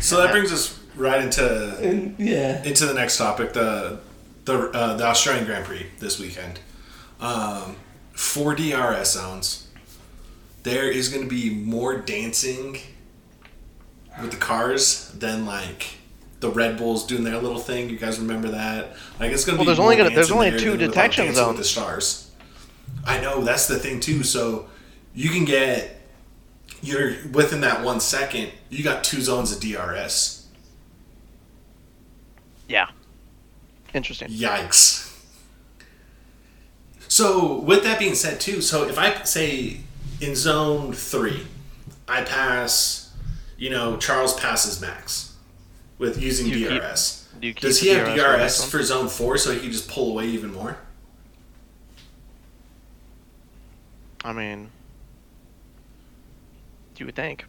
[0.00, 2.62] So that brings us right into And, yeah.
[2.64, 3.98] into the next topic the
[4.44, 6.60] the uh, the Australian Grand Prix this weekend.
[7.20, 7.76] Um,
[8.12, 9.66] four DRS zones.
[10.62, 12.78] There is going to be more dancing
[14.20, 15.96] with the cars than like
[16.40, 17.90] the Red Bulls doing their little thing.
[17.90, 18.94] You guys remember that?
[19.18, 19.66] Like it's going to Well, be.
[19.66, 22.30] there's only gonna- there's only there two detection Dancing with the stars.
[23.04, 24.22] I know that's the thing too.
[24.22, 24.68] So
[25.14, 25.94] you can get
[26.80, 28.50] you're within that one second.
[28.70, 30.44] You got two zones of DRS.
[32.68, 32.88] Yeah.
[33.94, 34.28] Interesting.
[34.28, 35.06] Yikes.
[37.10, 39.78] So, with that being said, too, so if I say
[40.20, 41.46] in zone three,
[42.06, 43.07] I pass,
[43.58, 45.34] you know, Charles passes Max
[45.98, 47.28] with using Do you keep- DRS.
[47.40, 50.26] Do Does he have for DRS for zone four so he can just pull away
[50.26, 50.76] even more?
[54.24, 54.70] I mean,
[56.96, 57.44] you would think.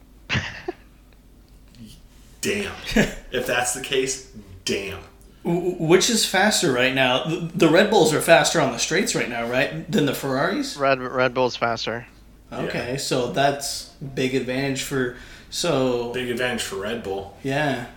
[2.41, 2.71] Damn.
[3.31, 4.31] if that's the case,
[4.63, 4.99] damn.
[5.43, 7.23] Which is faster right now?
[7.25, 9.91] The- The Red Bulls are faster on the straights right now, right?
[9.91, 10.77] Than the Ferraris?
[10.77, 12.05] Red Red Bull's faster.
[12.51, 15.17] Okay, so that's big advantage for.
[15.49, 17.35] So, Big advantage for Red Bull.
[17.43, 17.88] yeah.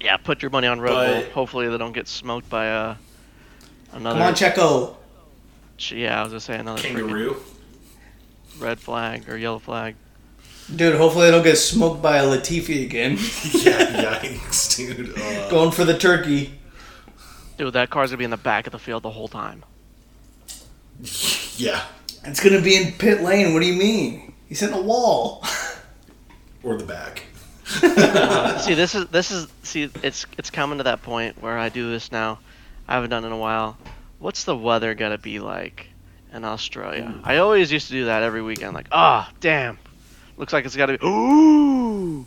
[0.00, 1.32] Yeah, put your money on Red But- Bull.
[1.32, 2.94] Hopefully they don't get smoked by uh,
[3.92, 4.18] another.
[4.20, 4.94] Come on, Checo.
[5.90, 7.36] Yeah, I was gonna say another freaking Kangaroo.
[8.60, 9.96] red flag or yellow flag.
[10.74, 13.12] Dude, hopefully they don't get smoked by a Latifi again.
[13.54, 15.18] yeah, yikes, dude.
[15.18, 16.52] Uh, Going for the turkey.
[17.56, 19.64] Dude, that car's gonna be in the back of the field the whole time.
[21.56, 21.82] Yeah,
[22.24, 23.52] It's gonna be in pit lane.
[23.52, 24.32] What do you mean?
[24.48, 25.42] He's in the wall.
[26.62, 27.24] Or the back.
[28.60, 31.90] see, this is this is see, it's it's coming to that point where I do
[31.90, 32.38] this now.
[32.86, 33.76] I haven't done it in a while.
[34.18, 35.88] What's the weather gonna be like
[36.32, 37.14] in Australia?
[37.24, 38.72] I always used to do that every weekend.
[38.72, 39.78] Like, ah, damn,
[40.38, 41.06] looks like it's gotta be.
[41.06, 42.26] Ooh.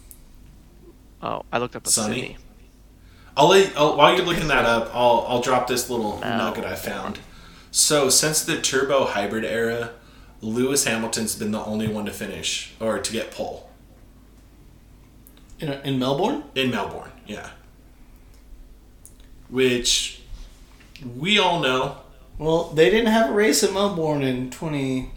[1.24, 2.16] Oh, I looked up the Sunny?
[2.22, 2.38] Sydney.
[3.36, 6.38] I'll let, I'll, while you're looking that up, I'll I'll drop this little No.
[6.38, 7.18] nugget I found.
[7.72, 9.92] So since the turbo hybrid era,
[10.42, 13.71] Lewis Hamilton's been the only one to finish or to get pole
[15.62, 16.44] In, in Melbourne?
[16.56, 17.12] in Melbourne.
[17.28, 17.50] Yeah,
[19.50, 20.22] which
[21.18, 21.98] we all know.
[22.38, 25.12] Well, they didn't have a race at Melbourne in 20.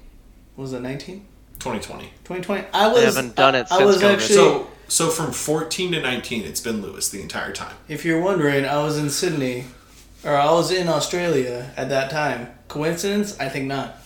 [0.56, 1.24] Was it 19?
[1.58, 2.04] 2020.
[2.24, 2.66] 2020?
[2.74, 3.02] I was.
[3.02, 4.12] haven't done it I, I was COVID.
[4.14, 4.34] actually.
[4.34, 7.74] So so from 14 to 19, it's been Lewis the entire time.
[7.88, 9.64] if you're wondering, I was in Sydney,
[10.24, 12.48] or I was in Australia at that time.
[12.68, 13.38] Coincidence?
[13.40, 13.96] I think not.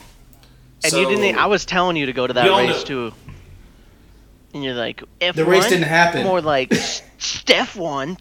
[0.84, 1.36] And So- you didn't.
[1.36, 3.12] I was telling you to go to that race know- too.
[4.54, 5.34] And you're like, F1?
[5.34, 6.24] The race didn't happen.
[6.24, 6.72] More like
[7.18, 8.16] Steph won.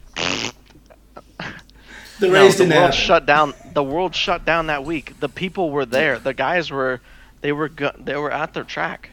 [2.20, 3.00] The No, race the didn't world happen.
[3.00, 3.54] shut down.
[3.74, 5.20] The world shut down that week.
[5.20, 6.18] The people were there.
[6.20, 7.00] The guys were,
[7.42, 9.12] they were go- they were at their track.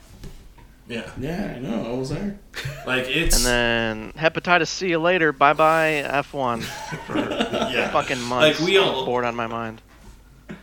[0.88, 1.92] Yeah, Yeah, I know.
[1.94, 2.38] I was there.
[2.86, 4.68] like it's And then hepatitis.
[4.68, 5.32] See you later.
[5.32, 6.62] Bye bye F1.
[7.72, 7.90] yeah.
[7.90, 8.58] Fucking months.
[8.60, 9.80] Like we I was all bored on my mind.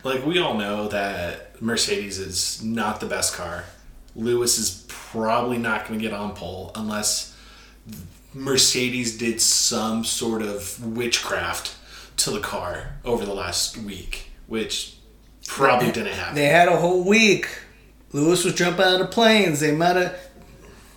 [0.04, 3.64] like we all know that Mercedes is not the best car.
[4.14, 7.36] Lewis is probably not going to get on pole unless
[8.34, 11.76] Mercedes did some sort of witchcraft
[12.18, 14.96] to the car over the last week, which
[15.46, 16.34] probably didn't happen.
[16.34, 17.48] They had a whole week.
[18.12, 19.60] Lewis was jumping out of planes.
[19.60, 20.18] They might have.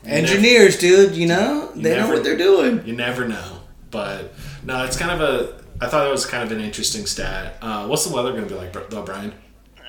[0.05, 1.71] Engineers, dude, you know?
[1.75, 2.85] They know what they're doing.
[2.85, 5.63] You never know, but no, it's kind of a.
[5.83, 7.57] I thought it was kind of an interesting stat.
[7.61, 9.33] Uh, what's the weather going to be like, though, Brian?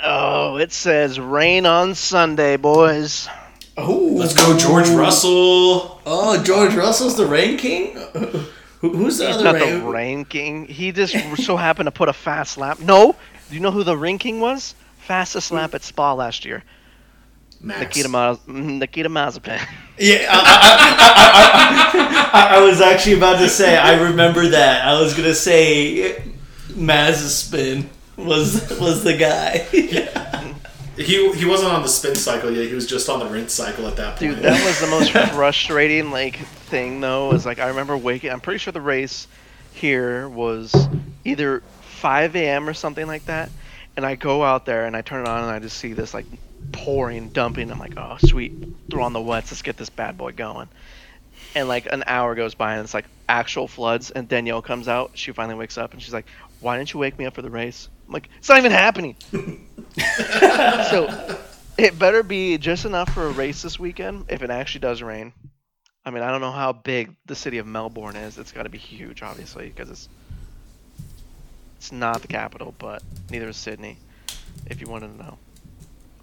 [0.02, 3.28] Oh, it says rain on Sunday, boys.
[3.76, 6.00] Oh, Let's go, George Russell.
[6.06, 7.96] Oh, George Russell's the rain king?
[8.80, 9.80] Who, who's the He's other not rain?
[9.80, 10.66] the rain king.
[10.66, 12.78] He just so happened to put a fast lap.
[12.78, 13.16] No,
[13.48, 14.74] do you know who the rain king was?
[14.98, 16.62] Fastest lap at Spa last year.
[17.58, 17.80] Max.
[17.80, 19.60] Nikita Maz- mm, Nikita Mazepin.
[19.98, 20.42] Yeah, I,
[22.34, 24.86] I, I, I, I was actually about to say, I remember that.
[24.86, 26.22] I was going to say
[26.68, 29.66] Mazepin was was the guy.
[30.96, 32.68] He he wasn't on the spin cycle yet.
[32.68, 34.36] He was just on the rinse cycle at that point.
[34.36, 37.32] Dude, that was the most frustrating like thing though.
[37.32, 38.30] Is like I remember waking.
[38.30, 39.28] I'm pretty sure the race
[39.72, 40.74] here was
[41.24, 42.66] either 5 a.m.
[42.66, 43.50] or something like that,
[43.94, 46.14] and I go out there and I turn it on and I just see this
[46.14, 46.24] like
[46.72, 47.70] pouring, dumping.
[47.70, 48.54] I'm like, oh sweet,
[48.90, 49.50] throw on the wets.
[49.50, 50.68] Let's get this bad boy going.
[51.54, 54.10] And like an hour goes by and it's like actual floods.
[54.10, 55.10] And Danielle comes out.
[55.12, 56.26] She finally wakes up and she's like,
[56.60, 59.16] "Why didn't you wake me up for the race?" I'm like, "It's not even happening."
[60.90, 61.38] so
[61.78, 65.32] it better be just enough for a race this weekend if it actually does rain.
[66.04, 68.38] I mean, I don't know how big the city of Melbourne is.
[68.38, 70.08] It's got to be huge, obviously, because it's
[71.78, 73.98] it's not the capital, but neither is Sydney,
[74.66, 75.38] if you wanted to know.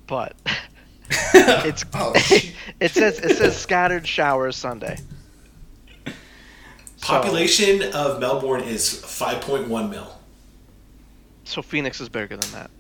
[0.08, 0.36] But
[1.34, 2.14] it's Oh,
[2.80, 4.98] it says it says scattered showers Sunday.
[6.06, 6.12] So-
[7.02, 10.18] Population of Melbourne is 5.1 mil.
[11.44, 12.72] So Phoenix is bigger than that.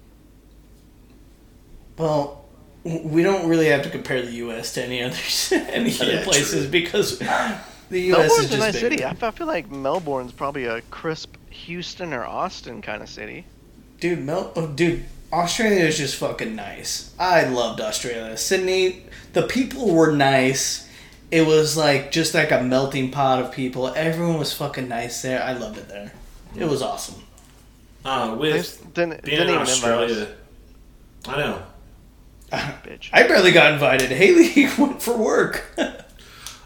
[1.97, 2.45] Well,
[2.84, 4.73] we don't really have to compare the U.S.
[4.73, 5.15] to any other
[5.71, 6.71] any other places true.
[6.71, 8.30] because the U.S.
[8.30, 8.99] Melbourne's is a nice big.
[8.99, 9.06] city.
[9.06, 13.45] I feel like Melbourne's probably a crisp Houston or Austin kind of city.
[13.99, 17.13] Dude, Mel- oh, dude, Australia is just fucking nice.
[17.19, 18.36] I loved Australia.
[18.38, 20.89] Sydney, the people were nice.
[21.32, 23.88] It was like just like a melting pot of people.
[23.95, 25.41] Everyone was fucking nice there.
[25.41, 26.12] I loved it there.
[26.56, 26.69] It mm.
[26.69, 27.23] was awesome.
[28.05, 30.29] Uh, They with didn't, being didn't in even invite Australia, us,
[31.27, 31.63] I know.
[32.51, 33.09] bitch.
[33.13, 34.11] I barely got invited.
[34.11, 35.65] Haley went for work.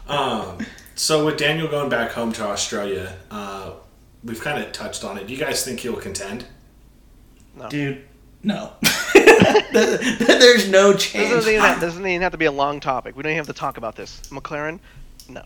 [0.08, 3.72] Um, so with Daniel going back home to Australia, uh,
[4.24, 5.26] we've kind of touched on it.
[5.26, 6.46] Do you guys think he'll contend?
[7.54, 7.68] No.
[7.68, 8.06] Dude,
[8.42, 8.72] no.
[9.12, 13.16] There's no This doesn't, even have, doesn't even have to be a long topic.
[13.16, 14.22] We don't even have to talk about this.
[14.30, 14.80] McLaren,
[15.28, 15.42] no.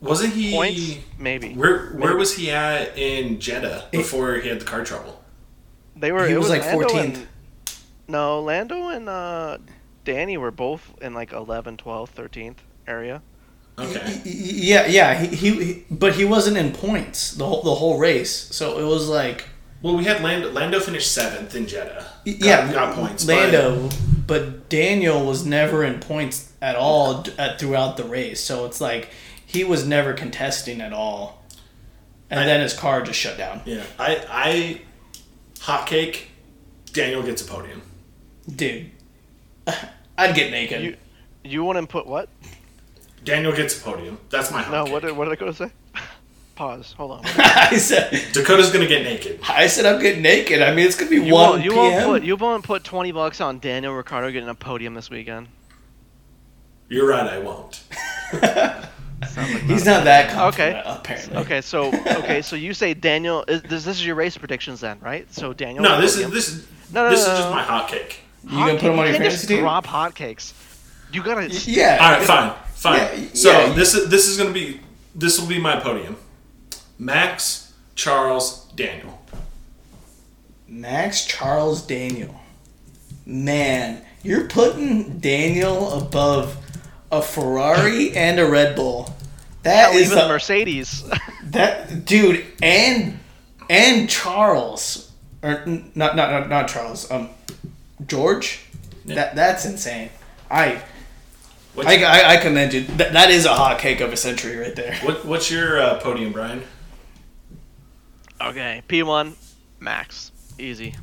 [0.00, 0.52] Wasn't he?
[0.52, 1.54] Points, maybe.
[1.54, 5.22] Where Where was he at in Jeddah before he had the car trouble?
[5.96, 6.26] They were.
[6.26, 7.24] He it was, like, 14th.
[8.06, 9.58] no, Lando and uh,
[10.04, 12.56] Danny were both in like 11, 12, 13th
[12.86, 13.22] area.
[13.78, 14.20] Okay.
[14.24, 15.14] Yeah, yeah.
[15.22, 18.30] He, he, he- but he wasn't in points the whole the whole race.
[18.54, 19.46] So it was like
[19.82, 20.50] Well, we had Lando.
[20.52, 22.06] Lando finished seventh in Jeddah.
[22.24, 23.26] Got, yeah, got points.
[23.26, 23.88] Lando,
[24.26, 28.40] but, Daniel was never in points at all at, throughout the race.
[28.40, 29.10] So it's like
[29.46, 31.42] he was never contesting at all.
[32.28, 33.62] And I- then his car just shut down.
[33.64, 34.80] Yeah, I, I,
[35.60, 36.28] hot cake.
[36.92, 37.82] Daniel gets a podium.
[38.54, 38.90] Dude,
[40.18, 40.82] I'd get naked.
[40.82, 40.96] You-
[41.44, 42.28] You want him put what?
[43.24, 44.18] Daniel gets a podium.
[44.30, 44.92] That's my hot No, cake.
[44.92, 45.70] what did, what did I go to say?
[46.56, 46.92] Pause.
[46.96, 47.20] Hold on.
[47.36, 49.40] I said, Dakota's gonna get naked.
[49.46, 50.62] I said I'm getting naked.
[50.62, 51.82] I mean, it's gonna be You one won't, you p.m.
[51.84, 55.48] won't put you won't put twenty bucks on Daniel Ricciardo getting a podium this weekend.
[56.88, 57.82] You're right, I won't.
[59.24, 60.90] Sounds like He's not not that confident, Okay.
[60.98, 61.36] apparently.
[61.38, 63.44] Okay, so okay, so you say Daniel.
[63.48, 65.32] Is, this, this is your race predictions then, right?
[65.32, 65.82] So Daniel.
[65.82, 67.54] No, this is this is No, no, this no, is just no.
[67.54, 68.20] my hot cake.
[68.44, 69.60] You gonna put him on you your can't just fantasy team?
[69.62, 70.52] drop hotcakes.
[71.12, 71.48] You gotta.
[71.48, 71.98] Yeah.
[72.00, 72.98] All right, fine, fine.
[73.22, 73.72] Yeah, so yeah.
[73.72, 74.80] this is this is gonna be
[75.14, 76.16] this will be my podium.
[76.98, 79.22] Max, Charles, Daniel.
[80.68, 82.34] Max Charles Daniel.
[83.24, 86.56] Man, you're putting Daniel above
[87.10, 89.14] a Ferrari and a Red Bull.
[89.62, 91.04] That Hell, is even a, Mercedes.
[91.44, 93.18] that dude and
[93.68, 95.10] and Charles
[95.42, 97.30] or not not not, not Charles um
[98.06, 98.64] George.
[99.04, 99.16] Yeah.
[99.16, 100.10] That that's insane.
[100.50, 100.82] I.
[101.78, 102.84] I, I, I commend you.
[102.84, 104.96] That, that is a hot cake of a century right there.
[105.02, 106.62] What, what's your uh, podium, Brian?
[108.40, 109.34] Okay, P1,
[109.78, 110.32] Max.
[110.58, 110.94] Easy.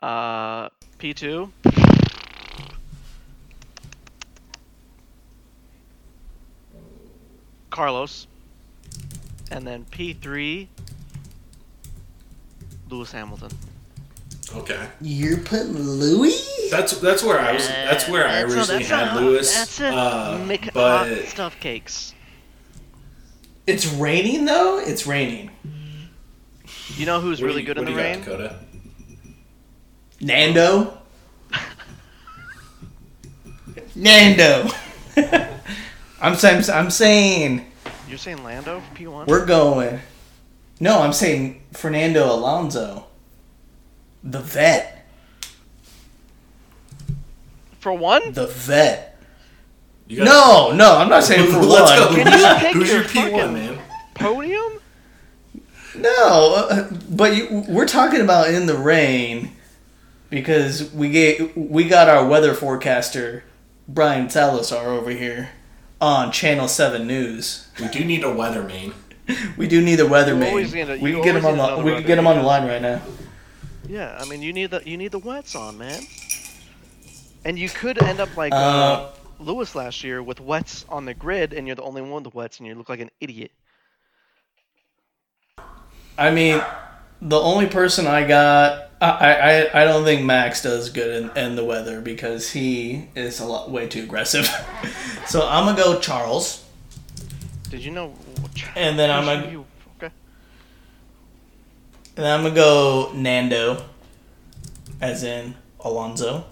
[0.00, 1.50] Uh, P2,
[7.74, 8.28] Carlos,
[9.50, 10.68] and then P three.
[12.88, 13.50] Lewis Hamilton.
[14.54, 16.68] Okay, You're putting Lewis?
[16.70, 17.66] that's that's where I was.
[17.66, 19.52] That's where I That's a- originally that's a had hot- Lewis.
[19.56, 22.14] That's a uh, make but hot stuff cakes.
[23.66, 24.78] It's raining though.
[24.78, 25.50] It's raining.
[26.96, 28.18] You know who's what do really you- good in what the do you rain?
[28.22, 28.60] got, Dakota?
[30.20, 30.98] Nando.
[33.96, 34.68] Nando.
[36.24, 36.64] I'm saying.
[36.72, 37.66] I'm saying
[38.08, 39.26] You're saying Lando for P one?
[39.26, 40.00] we're going.
[40.80, 43.06] No, I'm saying Fernando Alonso,
[44.24, 45.06] the vet,
[47.80, 48.32] For one?
[48.32, 49.16] the vet.
[50.06, 51.98] You got- No, no, I'm not saying for Let's one.
[52.00, 52.14] go.
[52.24, 53.78] Can Who's, you pick who's your your P one, man?
[54.14, 54.80] Podium?
[55.96, 59.52] No, uh, but you, we're talking about in the rain
[60.30, 63.44] because we get we got our weather forecaster
[63.86, 65.50] Brian Salazar over here
[66.00, 67.68] on Channel Seven News.
[67.80, 68.94] We do need a weatherman.
[69.56, 70.48] We do need a weatherman.
[70.48, 72.82] always we can get him on the we can get him on the line right
[72.82, 73.00] now.
[73.88, 76.02] Yeah, I mean you need the you need the wets on, man.
[77.46, 81.14] And you could end up like uh, Uh, Lewis last year with wets on the
[81.14, 83.50] grid, and you're the only one with the wets, and you look like an idiot.
[86.18, 86.62] I mean,
[87.22, 89.32] the only person I got, I,
[89.64, 93.44] I, I don't think Max does good in, in the weather because he is a
[93.46, 94.46] lot way too aggressive.
[95.26, 96.64] so I'm gonna go Charles,
[97.70, 98.14] Did you know?
[98.76, 99.66] and then I'm gonna, you-
[99.98, 100.12] Okay.
[102.16, 103.84] and then I'm gonna go Nando,
[105.00, 106.44] as in Alonso,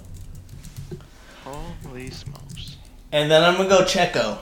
[1.44, 2.76] Holy smokes!
[3.12, 4.38] and then I'm gonna go Checo.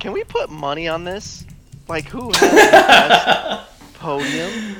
[0.00, 1.46] Can we put money on this?
[1.88, 4.76] Like who has the best podium?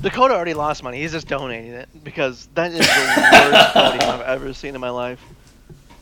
[0.00, 1.00] Dakota already lost money.
[1.00, 4.90] He's just donating it because that is the worst podium I've ever seen in my
[4.90, 5.20] life.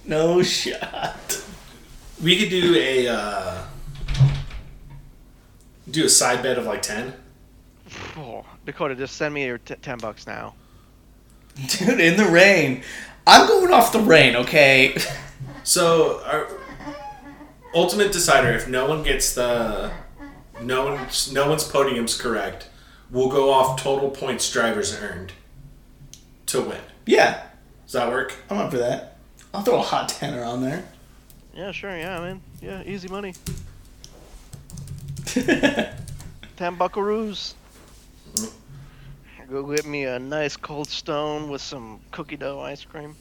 [0.04, 1.44] No shot.
[2.22, 3.64] We could do a uh,
[5.90, 7.14] do a side bet of like ten.
[8.16, 10.54] Oh, Dakota, just send me your t- ten bucks now.
[11.68, 12.82] Dude, in the rain.
[13.26, 14.96] I'm going off the rain, okay?
[15.62, 16.48] So our
[17.72, 19.92] ultimate decider, if no one gets the
[20.60, 22.68] no one's no one's podiums correct,
[23.10, 25.32] we'll go off total points drivers earned
[26.46, 26.80] to win.
[27.06, 27.44] yeah,
[27.84, 28.34] Does that work?
[28.50, 29.16] I'm up for that.
[29.54, 30.84] I'll throw a hot tenner on there.
[31.54, 31.96] Yeah, sure.
[31.96, 32.40] Yeah, man.
[32.60, 33.34] Yeah, easy money.
[35.26, 37.54] Ten buckaroos.
[39.50, 43.14] Go get me a nice cold stone with some cookie dough ice cream.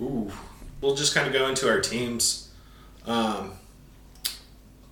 [0.00, 0.30] Ooh.
[0.80, 2.50] We'll just kind of go into our teams.
[3.06, 3.52] Um,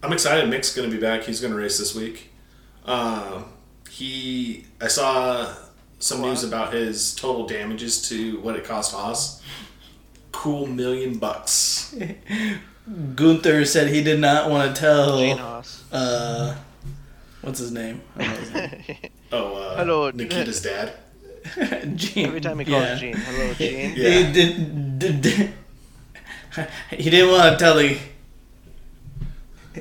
[0.02, 0.48] I'm excited.
[0.48, 1.24] Mick's going to be back.
[1.24, 2.30] He's going to race this week.
[2.86, 3.44] Um,
[3.90, 5.54] he, I saw
[5.98, 9.42] some news about his total damages to what it cost Haas.
[10.32, 11.94] Cool million bucks.
[13.14, 15.62] Gunther said he did not want to tell.
[15.92, 16.56] Uh,
[17.42, 18.00] what's his name?
[18.16, 18.96] I don't know his name.
[19.32, 20.10] Oh, uh, Hello.
[20.10, 20.92] Nikita's dad.
[21.94, 22.26] Gene.
[22.26, 22.94] Every time he calls yeah.
[22.96, 23.92] Gene, hello Gene.
[23.94, 24.10] Yeah.
[24.10, 25.52] He did, did, did-
[26.90, 27.96] He didn't want to tell the.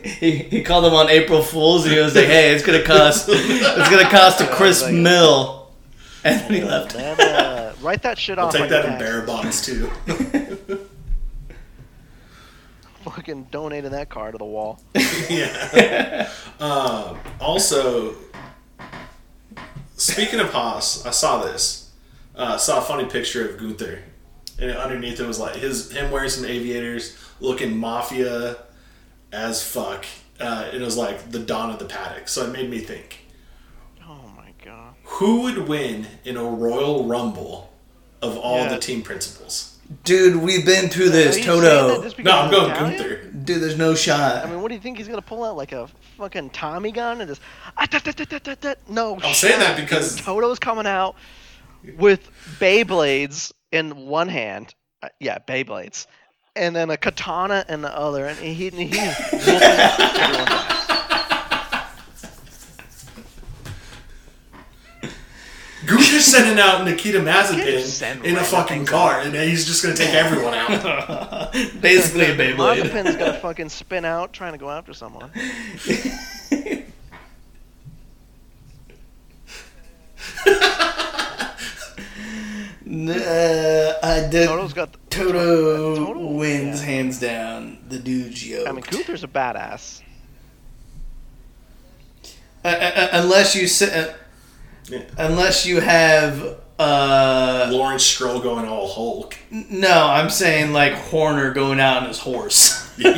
[0.03, 3.27] He, he called him on April Fools and he was like, "Hey, it's gonna cost
[3.29, 5.71] it's gonna cost a crisp Like- mill,"
[6.23, 6.95] and then he left.
[6.95, 8.53] Man, uh, write that shit I'll off.
[8.53, 9.89] take that a in bear bonds too.
[13.03, 14.79] Fucking donated that car to the wall.
[15.29, 16.29] yeah.
[16.59, 18.13] Um, also,
[19.95, 21.91] speaking of Haas, I saw this.
[22.35, 24.03] Uh, saw a funny picture of Gunther,
[24.59, 28.57] and underneath it was like his him wearing some aviators, looking mafia
[29.31, 30.05] as fuck.
[30.39, 32.27] Uh, it was like the dawn of the paddock.
[32.27, 33.25] So it made me think:
[34.07, 34.95] Oh my god.
[35.03, 37.73] who would win in a Royal Rumble
[38.21, 38.69] of all Yeah.
[38.69, 39.75] the team principals?
[40.03, 42.03] Dude, we've been through this, you saying that Toto.
[42.03, 42.97] just No, I'm going Italian?
[42.97, 43.15] Gunther.
[43.43, 44.45] Dude, there's no shot.
[44.45, 47.21] I mean, what do you think he's gonna pull out like a fucking Tommy gun
[47.21, 47.41] and just?
[47.75, 48.73] Ah, da, da, da, da, da, da.
[48.87, 51.15] No, I'm saying that because- Toto's coming out
[51.97, 54.75] with Beyblades in one hand.
[55.01, 56.05] Uh, yeah, Beyblades,
[56.55, 60.75] and then a katana in the other, and he, he he's whooping everyone's ass.
[65.85, 70.13] Gunther's sending out Nikita Mazepin in a fucking things car, and he's just gonna take
[70.13, 71.51] everyone out.
[71.81, 72.83] Basically a Beyblade.
[72.83, 75.31] Mazepin's gonna fucking spin out trying to go after someone.
[82.89, 84.47] uh, I did.
[84.47, 84.95] Toto's got.
[85.09, 86.85] Toto, Toto, wins yeah.
[86.85, 87.77] hands down.
[87.89, 88.67] The dude's yoked.
[88.67, 90.01] I mean, Gunther's a badass.
[92.63, 94.13] Uh, uh, uh, unless you sit, uh,
[94.89, 95.01] Yeah.
[95.17, 96.57] unless you have.
[96.77, 99.35] Uh, Lawrence Stroll going all Hulk.
[99.51, 102.89] no, I'm saying like Horner going out on his horse.
[102.97, 103.17] yeah.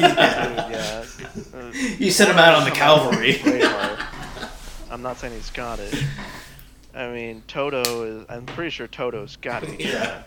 [0.72, 1.06] Yeah.
[1.54, 3.40] uh, You sent him out on the cavalry.
[4.90, 6.04] I'm not saying he's Scottish.
[6.94, 8.26] I mean, Toto is.
[8.30, 9.84] I'm pretty sure Toto's got to be.
[9.86, 10.24] yeah.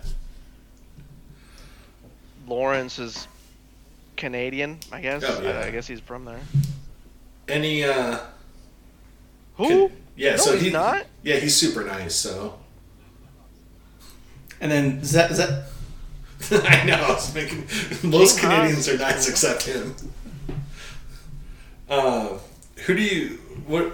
[2.46, 3.26] Lawrence is
[4.16, 5.22] Canadian, I guess.
[5.26, 5.60] Oh, yeah.
[5.60, 6.40] I, I guess he's from there.
[7.48, 8.18] Any uh
[9.56, 9.90] Who?
[10.16, 11.06] yeah, No, so he's he, not.
[11.22, 12.58] Yeah, he's super nice, so
[14.60, 15.64] And then Zak, Zak,
[16.50, 17.66] I know, I was making
[18.02, 18.94] most King Canadians Haas.
[18.94, 19.94] are nice except him.
[21.88, 22.38] Uh
[22.86, 23.92] who do you what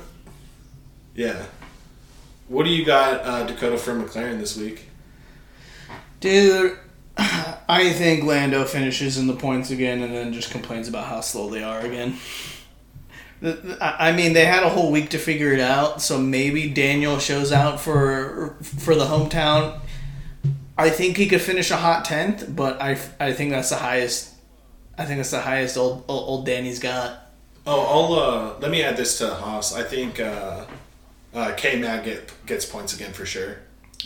[1.15, 1.45] yeah.
[2.51, 4.87] What do you got uh, Dakota from McLaren this week?
[6.19, 6.77] dude,
[7.17, 11.49] I think Lando finishes in the points again, and then just complains about how slow
[11.49, 12.17] they are again.
[13.81, 17.53] I mean, they had a whole week to figure it out, so maybe Daniel shows
[17.53, 19.79] out for for the hometown.
[20.77, 24.35] I think he could finish a hot tenth, but I, I think that's the highest.
[24.99, 27.31] I think that's the highest old old, old Danny's got.
[27.65, 29.73] Oh, I'll uh let me add this to Haas.
[29.73, 30.67] I think uh
[31.35, 33.57] uh K Mag get gets points again for sure.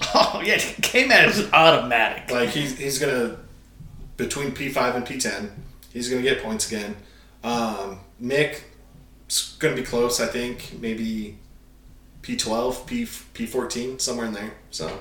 [0.14, 2.31] Oh yeah, K Man is automatic.
[2.31, 3.37] Like he's he's gonna
[4.16, 5.51] between P five and P ten,
[5.93, 6.97] he's gonna get points again.
[7.45, 8.62] Um, Mick,
[9.27, 10.20] it's gonna be close.
[10.20, 11.39] I think maybe
[12.22, 14.53] P twelve, P P fourteen, somewhere in there.
[14.70, 15.01] So,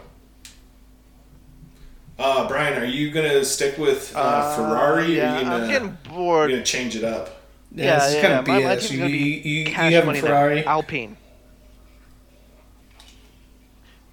[2.20, 5.18] uh, Brian, are you gonna stick with uh, Ferrari?
[5.18, 7.42] Yeah, or are you gonna, I'm getting you're gonna change it up?
[7.72, 8.80] Yeah, this is kind of my- my BS.
[8.82, 10.30] team's You, gonna you, be you, cash you have a money there.
[10.30, 10.66] Ferrari.
[10.66, 11.18] Alpine.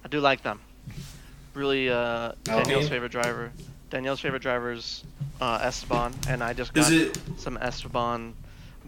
[0.11, 0.59] do like them.
[1.55, 3.51] Really, uh, Danielle's favorite driver.
[3.89, 5.03] Danielle's favorite driver is
[5.41, 7.17] uh, Esteban, and I just got it?
[7.37, 8.35] some Esteban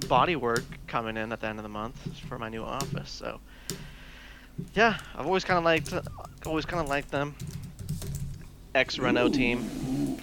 [0.01, 1.95] bodywork coming in at the end of the month
[2.28, 3.09] for my new office.
[3.09, 3.39] So,
[4.76, 5.93] yeah, I've always kind of liked,
[6.45, 7.36] always kind of liked them.
[8.76, 10.17] Ex Renault team.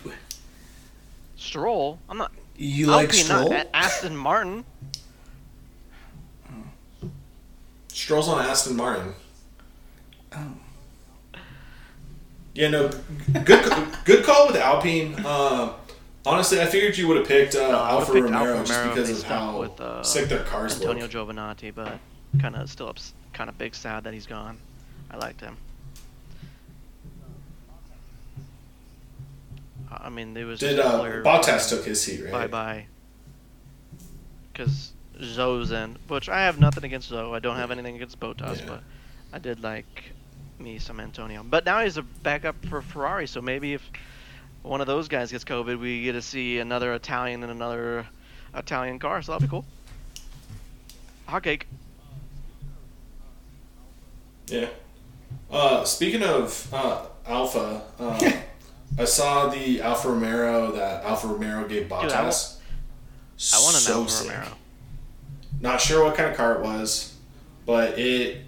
[1.36, 1.98] Stroll.
[2.08, 2.32] I'm not.
[2.56, 3.50] You like Alpine, Stroll?
[3.50, 4.64] not A- Aston Martin.
[7.88, 9.14] Stroll's on Aston Martin.
[10.32, 10.52] Oh.
[12.60, 12.90] Yeah, no,
[13.46, 13.72] good,
[14.04, 15.24] good call with Alpine.
[15.24, 15.72] Um,
[16.26, 19.24] honestly, I figured you would have picked uh, No, Alfa picked Romero just because of
[19.24, 21.10] how with, uh, sick their cars Antonio look.
[21.10, 21.98] Giovinazzi, but
[22.38, 24.58] kind of still ups, kind of big sad that he's gone.
[25.10, 25.56] I liked him.
[29.90, 32.30] I mean, there was Did uh, Bottas took his seat, right?
[32.30, 32.86] bye bye.
[34.52, 37.34] Because Zhou's in, which I have nothing against Zoe.
[37.34, 38.66] I don't have anything against Bottas, Yeah.
[38.66, 38.82] but
[39.32, 40.12] I did like
[40.60, 41.42] me some Antonio.
[41.42, 43.90] But now he's a backup for Ferrari, so maybe if
[44.62, 48.06] one of those guys gets COVID, we get to see another Italian in another
[48.54, 49.22] Italian car.
[49.22, 49.64] So that'll be cool.
[51.26, 51.66] Hot cake.
[54.48, 54.68] Yeah.
[55.50, 58.32] Uh, speaking of uh, Alfa, uh,
[58.98, 62.58] I saw the Alfa Romero that Alfa Romero gave Bottas.
[63.38, 64.24] Dude, I want an so Alfa.
[64.24, 64.48] Romero.
[65.60, 67.14] Not sure what kind of car it was,
[67.66, 68.42] but it.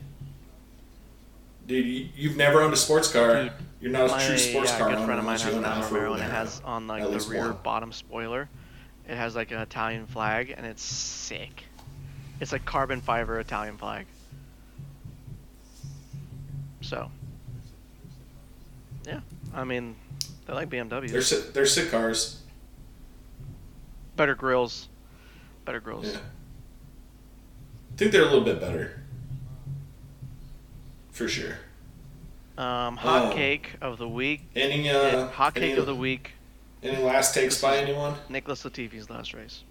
[1.73, 3.45] Dude, you, you've never owned a sports car.
[3.45, 5.65] Dude, You're not a true sports yeah, car good owner friend of mine has an
[5.65, 7.59] Alfa Romero, and it has on like the rear one.
[7.63, 8.51] bottom spoiler.
[9.09, 11.65] It has like an Italian flag, and it's sick.
[12.41, 14.05] It's like carbon fiber Italian flag.
[16.83, 17.11] So.
[19.07, 19.21] Yeah,
[19.55, 19.97] I mean,
[20.47, 21.11] they like BMWs.
[21.11, 22.43] They're sick, they're sick cars.
[24.17, 24.89] better grills.
[25.65, 26.13] Better grills.
[26.13, 26.19] Yeah.
[26.19, 29.02] I think they're a little bit better.
[31.23, 31.57] For sure.
[32.59, 33.35] Um, hot Oh.
[33.37, 34.41] cake of the week.
[34.57, 36.33] Any uh, Yeah, hot cake any, of the week.
[36.83, 38.15] Any last takes by anyone?
[38.29, 39.63] Nicholas Latifi's last race.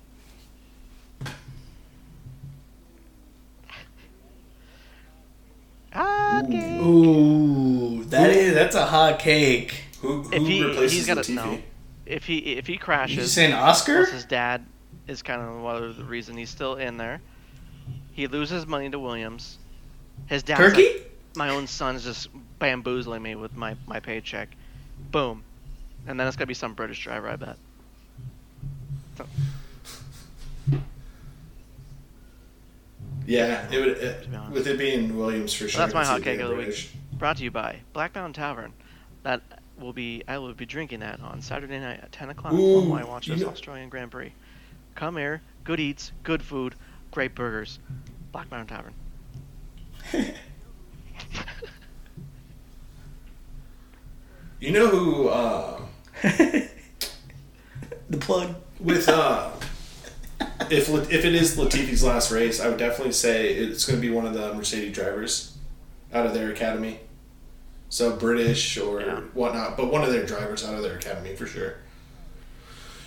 [5.93, 6.51] Hot Ooh.
[6.51, 6.81] cake.
[6.81, 9.83] Ooh, that is that's a hot cake.
[10.01, 11.35] Who, who If he- replaces he's gotta- Latifi?
[11.35, 11.59] no.
[12.05, 14.05] If he if he crashes, You crashes, saying Oscar?
[14.05, 14.65] his dad
[15.07, 17.21] is kind of one of the reason he's still in there.
[18.13, 19.57] He loses money to Williams.
[20.27, 21.00] His dad's like, Turkey?
[21.35, 22.29] My own son's just
[22.59, 24.49] bamboozling me with my, my paycheck.
[25.11, 25.43] Boom.
[26.07, 27.57] And then it's gonna be some British driver, I bet.
[33.25, 33.89] Yeah, it would.
[33.89, 35.79] It, with it being Williams for sure.
[35.79, 36.89] that's my hot cake of the week.
[37.13, 38.73] Brought to you by Black Mountain Tavern.
[39.23, 39.41] That
[39.79, 42.99] will be I will be drinking that on Saturday night at ten o'clock Ooh, while
[42.99, 44.33] I watch this know- Australian Grand Prix.
[44.95, 46.75] Come here, good eats, good food,
[47.11, 47.79] great burgers.
[48.31, 50.35] Black Mountain Tavern.
[54.59, 55.27] You know who?
[55.29, 55.81] Uh,
[56.21, 56.69] the
[58.19, 58.55] plug.
[58.79, 59.49] with uh,
[60.69, 64.13] if if it is Latifi's last race, I would definitely say it's going to be
[64.13, 65.57] one of the Mercedes drivers
[66.13, 66.99] out of their academy.
[67.89, 69.19] So British or Yeah.
[69.33, 71.77] whatnot, but one of their drivers out of their academy for sure.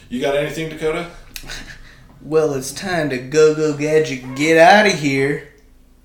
[0.08, 1.10] You got anything, Dakota?
[2.20, 5.52] Well, it's time to go go gadget get out of here.